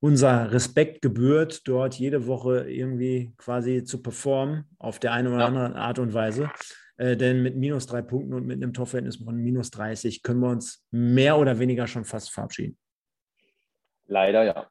[0.00, 5.46] unser Respekt gebührt, dort jede Woche irgendwie quasi zu performen, auf der eine oder ja.
[5.46, 6.50] andere Art und Weise.
[6.96, 10.50] Äh, denn mit minus drei Punkten und mit einem Torverhältnis von minus 30 können wir
[10.50, 12.78] uns mehr oder weniger schon fast verabschieden.
[14.06, 14.68] Leider ja.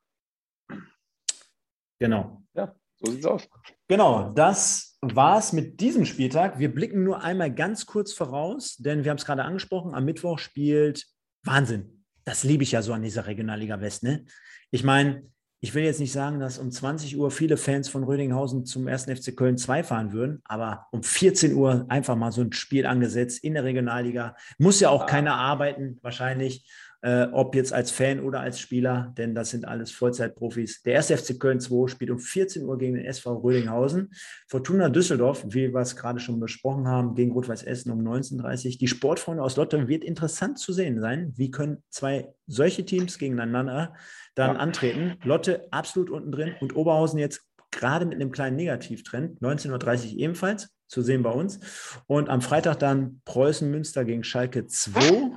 [2.01, 2.41] Genau.
[2.55, 3.47] Ja, so sieht's aus.
[3.87, 6.57] Genau, das war's mit diesem Spieltag.
[6.57, 10.39] Wir blicken nur einmal ganz kurz voraus, denn wir haben es gerade angesprochen, am Mittwoch
[10.39, 11.05] spielt
[11.43, 12.03] Wahnsinn.
[12.23, 14.25] Das liebe ich ja so an dieser Regionalliga West, ne?
[14.71, 18.65] Ich meine, ich will jetzt nicht sagen, dass um 20 Uhr viele Fans von Rödinghausen
[18.65, 19.03] zum 1.
[19.03, 23.43] FC Köln 2 fahren würden, aber um 14 Uhr einfach mal so ein Spiel angesetzt
[23.43, 24.35] in der Regionalliga.
[24.57, 26.67] Muss ja auch keiner arbeiten, wahrscheinlich
[27.01, 30.83] äh, ob jetzt als Fan oder als Spieler, denn das sind alles Vollzeitprofis.
[30.83, 31.07] Der 1.
[31.11, 34.11] FC Köln 2 spielt um 14 Uhr gegen den SV Rödinghausen.
[34.47, 38.77] Fortuna Düsseldorf, wie wir es gerade schon besprochen haben, gegen Rot-Weiß Essen um 19.30 Uhr.
[38.79, 41.33] Die Sportfreunde aus Lotte wird interessant zu sehen sein.
[41.35, 43.95] Wie können zwei solche Teams gegeneinander
[44.35, 44.59] dann ja.
[44.59, 45.17] antreten?
[45.23, 49.41] Lotte absolut unten drin und Oberhausen jetzt gerade mit einem kleinen Negativtrend.
[49.41, 51.59] 19.30 Uhr ebenfalls zu sehen bei uns.
[52.05, 55.31] Und am Freitag dann Preußen Münster gegen Schalke 2.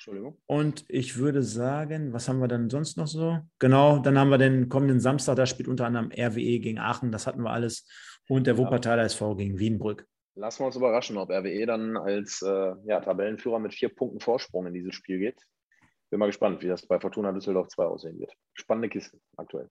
[0.00, 0.38] Entschuldigung.
[0.46, 3.38] Und ich würde sagen, was haben wir dann sonst noch so?
[3.58, 7.26] Genau, dann haben wir den kommenden Samstag, da spielt unter anderem RWE gegen Aachen, das
[7.26, 7.86] hatten wir alles.
[8.26, 10.06] Und der Wuppertaler SV gegen Wienbrück.
[10.36, 14.66] Lassen wir uns überraschen, ob RWE dann als äh, ja, Tabellenführer mit vier Punkten Vorsprung
[14.68, 15.38] in dieses Spiel geht.
[16.08, 18.32] Bin mal gespannt, wie das bei Fortuna Düsseldorf 2 aussehen wird.
[18.54, 19.68] Spannende Kiste aktuell.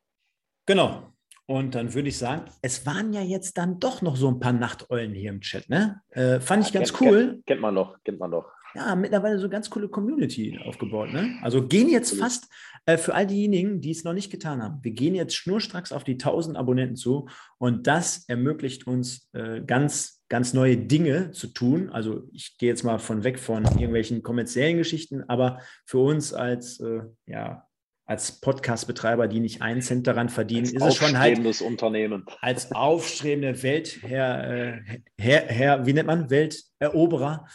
[0.68, 1.12] Genau.
[1.48, 4.54] Und dann würde ich sagen, es waren ja jetzt dann doch noch so ein paar
[4.54, 6.04] Nachteulen hier im Chat, ne?
[6.10, 7.28] Äh, fand ich ganz kennt, cool.
[7.30, 8.59] Kennt, kennt, man noch, kennt man noch.
[8.76, 11.38] Ja, mittlerweile so ganz coole Community aufgebaut, ne?
[11.42, 12.48] Also gehen jetzt fast
[12.86, 16.04] äh, für all diejenigen, die es noch nicht getan haben, wir gehen jetzt schnurstracks auf
[16.04, 17.28] die 1000 Abonnenten zu
[17.58, 21.90] und das ermöglicht uns äh, ganz, ganz neue Dinge zu tun.
[21.90, 26.80] Also ich gehe jetzt mal von weg von irgendwelchen kommerziellen Geschichten, aber für uns als,
[26.80, 27.66] äh, ja,
[28.06, 32.26] als Podcast-Betreiber, die nicht einen Cent daran verdienen, als ist es schon halt Unternehmen.
[32.42, 37.46] als aufstrebende Weltherr, äh, Herr, Herr, wie nennt man, Welteroberer.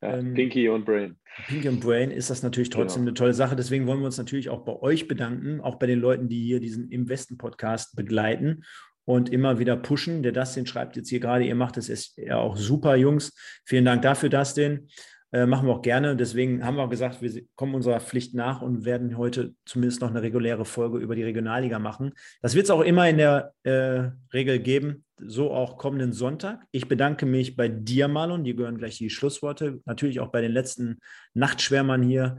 [0.00, 1.16] Ja, ähm, Pinky und Brain.
[1.46, 3.10] Pinky und Brain ist das natürlich trotzdem genau.
[3.10, 3.56] eine tolle Sache.
[3.56, 6.60] Deswegen wollen wir uns natürlich auch bei euch bedanken, auch bei den Leuten, die hier
[6.60, 8.64] diesen Im Westen-Podcast begleiten
[9.04, 10.22] und immer wieder pushen.
[10.22, 13.32] Der Dustin schreibt jetzt hier gerade, ihr macht es ja auch super, Jungs.
[13.64, 14.88] Vielen Dank dafür, Dustin.
[15.30, 16.16] Äh, machen wir auch gerne.
[16.16, 20.08] Deswegen haben wir auch gesagt, wir kommen unserer Pflicht nach und werden heute zumindest noch
[20.08, 22.12] eine reguläre Folge über die Regionalliga machen.
[22.40, 26.64] Das wird es auch immer in der äh, Regel geben, so auch kommenden Sonntag.
[26.70, 28.42] Ich bedanke mich bei dir, Marlon.
[28.42, 29.80] Die gehören gleich die Schlussworte.
[29.84, 30.98] Natürlich auch bei den letzten
[31.34, 32.38] Nachtschwärmern hier.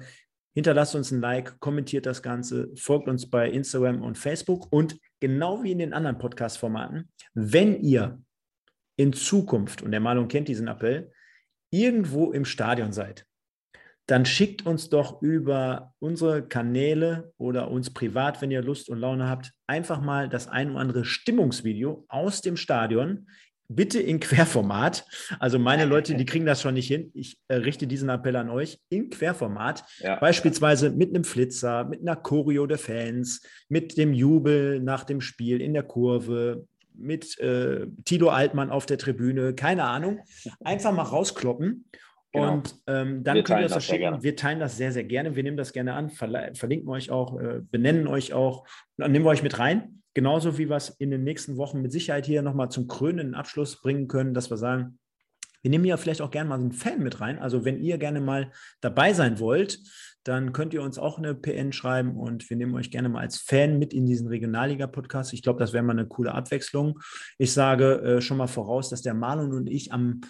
[0.56, 5.64] Hinterlasst uns ein Like, kommentiert das Ganze, folgt uns bei Instagram und Facebook und genau
[5.64, 8.20] wie in den anderen Podcast-Formaten, wenn ihr
[8.98, 11.12] in Zukunft, und der Marlon kennt diesen Appell,
[11.72, 13.26] irgendwo im Stadion seid,
[14.10, 19.30] dann schickt uns doch über unsere Kanäle oder uns privat, wenn ihr Lust und Laune
[19.30, 23.28] habt, einfach mal das ein oder andere Stimmungsvideo aus dem Stadion.
[23.68, 25.06] Bitte in Querformat.
[25.38, 27.12] Also meine Leute, die kriegen das schon nicht hin.
[27.14, 29.84] Ich äh, richte diesen Appell an euch in Querformat.
[30.00, 30.16] Ja.
[30.16, 35.62] Beispielsweise mit einem Flitzer, mit einer Choreo der Fans, mit dem Jubel nach dem Spiel
[35.62, 36.66] in der Kurve,
[37.00, 40.20] mit äh, Tilo Altmann auf der Tribüne, keine Ahnung.
[40.64, 41.86] Einfach mal rauskloppen.
[42.32, 42.54] Genau.
[42.54, 44.22] Und ähm, dann wir könnt ihr das verschicken.
[44.22, 45.36] Wir teilen das sehr, sehr gerne.
[45.36, 48.68] Wir nehmen das gerne an, verlinken euch auch, äh, benennen euch auch
[49.00, 50.02] dann nehmen wir euch mit rein.
[50.14, 53.82] Genauso wie wir es in den nächsten Wochen mit Sicherheit hier nochmal zum krönenden Abschluss
[53.82, 55.00] bringen können, dass wir sagen,
[55.62, 57.40] wir nehmen ja vielleicht auch gerne mal einen Fan mit rein.
[57.40, 59.80] Also wenn ihr gerne mal dabei sein wollt,
[60.24, 63.38] dann könnt ihr uns auch eine PN schreiben und wir nehmen euch gerne mal als
[63.38, 65.34] Fan mit in diesen Regionalliga-Podcast.
[65.34, 67.00] Ich glaube, das wäre mal eine coole Abwechslung.
[67.38, 70.22] Ich sage äh, schon mal voraus, dass der Marlon und ich am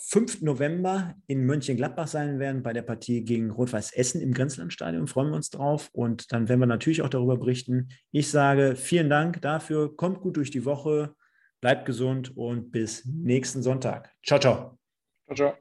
[0.00, 0.42] 5.
[0.42, 5.08] November in Mönchengladbach sein werden bei der Partie gegen Rot-Weiß Essen im Grenzlandstadion.
[5.08, 7.88] Freuen wir uns drauf und dann werden wir natürlich auch darüber berichten.
[8.12, 9.96] Ich sage vielen Dank dafür.
[9.96, 11.14] Kommt gut durch die Woche,
[11.60, 14.14] bleibt gesund und bis nächsten Sonntag.
[14.24, 14.78] Ciao, ciao.
[15.26, 15.54] Ciao, ciao.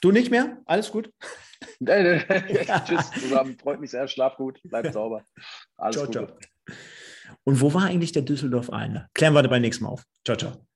[0.00, 0.62] Du nicht mehr?
[0.66, 1.12] Alles gut?
[1.80, 3.56] Tschüss zusammen.
[3.58, 4.06] Freut mich sehr.
[4.06, 4.60] Schlaf gut.
[4.64, 5.24] Bleibt sauber.
[5.76, 6.26] Alles ciao, Gute.
[6.26, 6.76] ciao.
[7.44, 9.08] Und wo war eigentlich der Düsseldorf-Einer?
[9.14, 10.04] Klären wir beim nächsten Mal auf.
[10.24, 10.66] Ciao, ciao.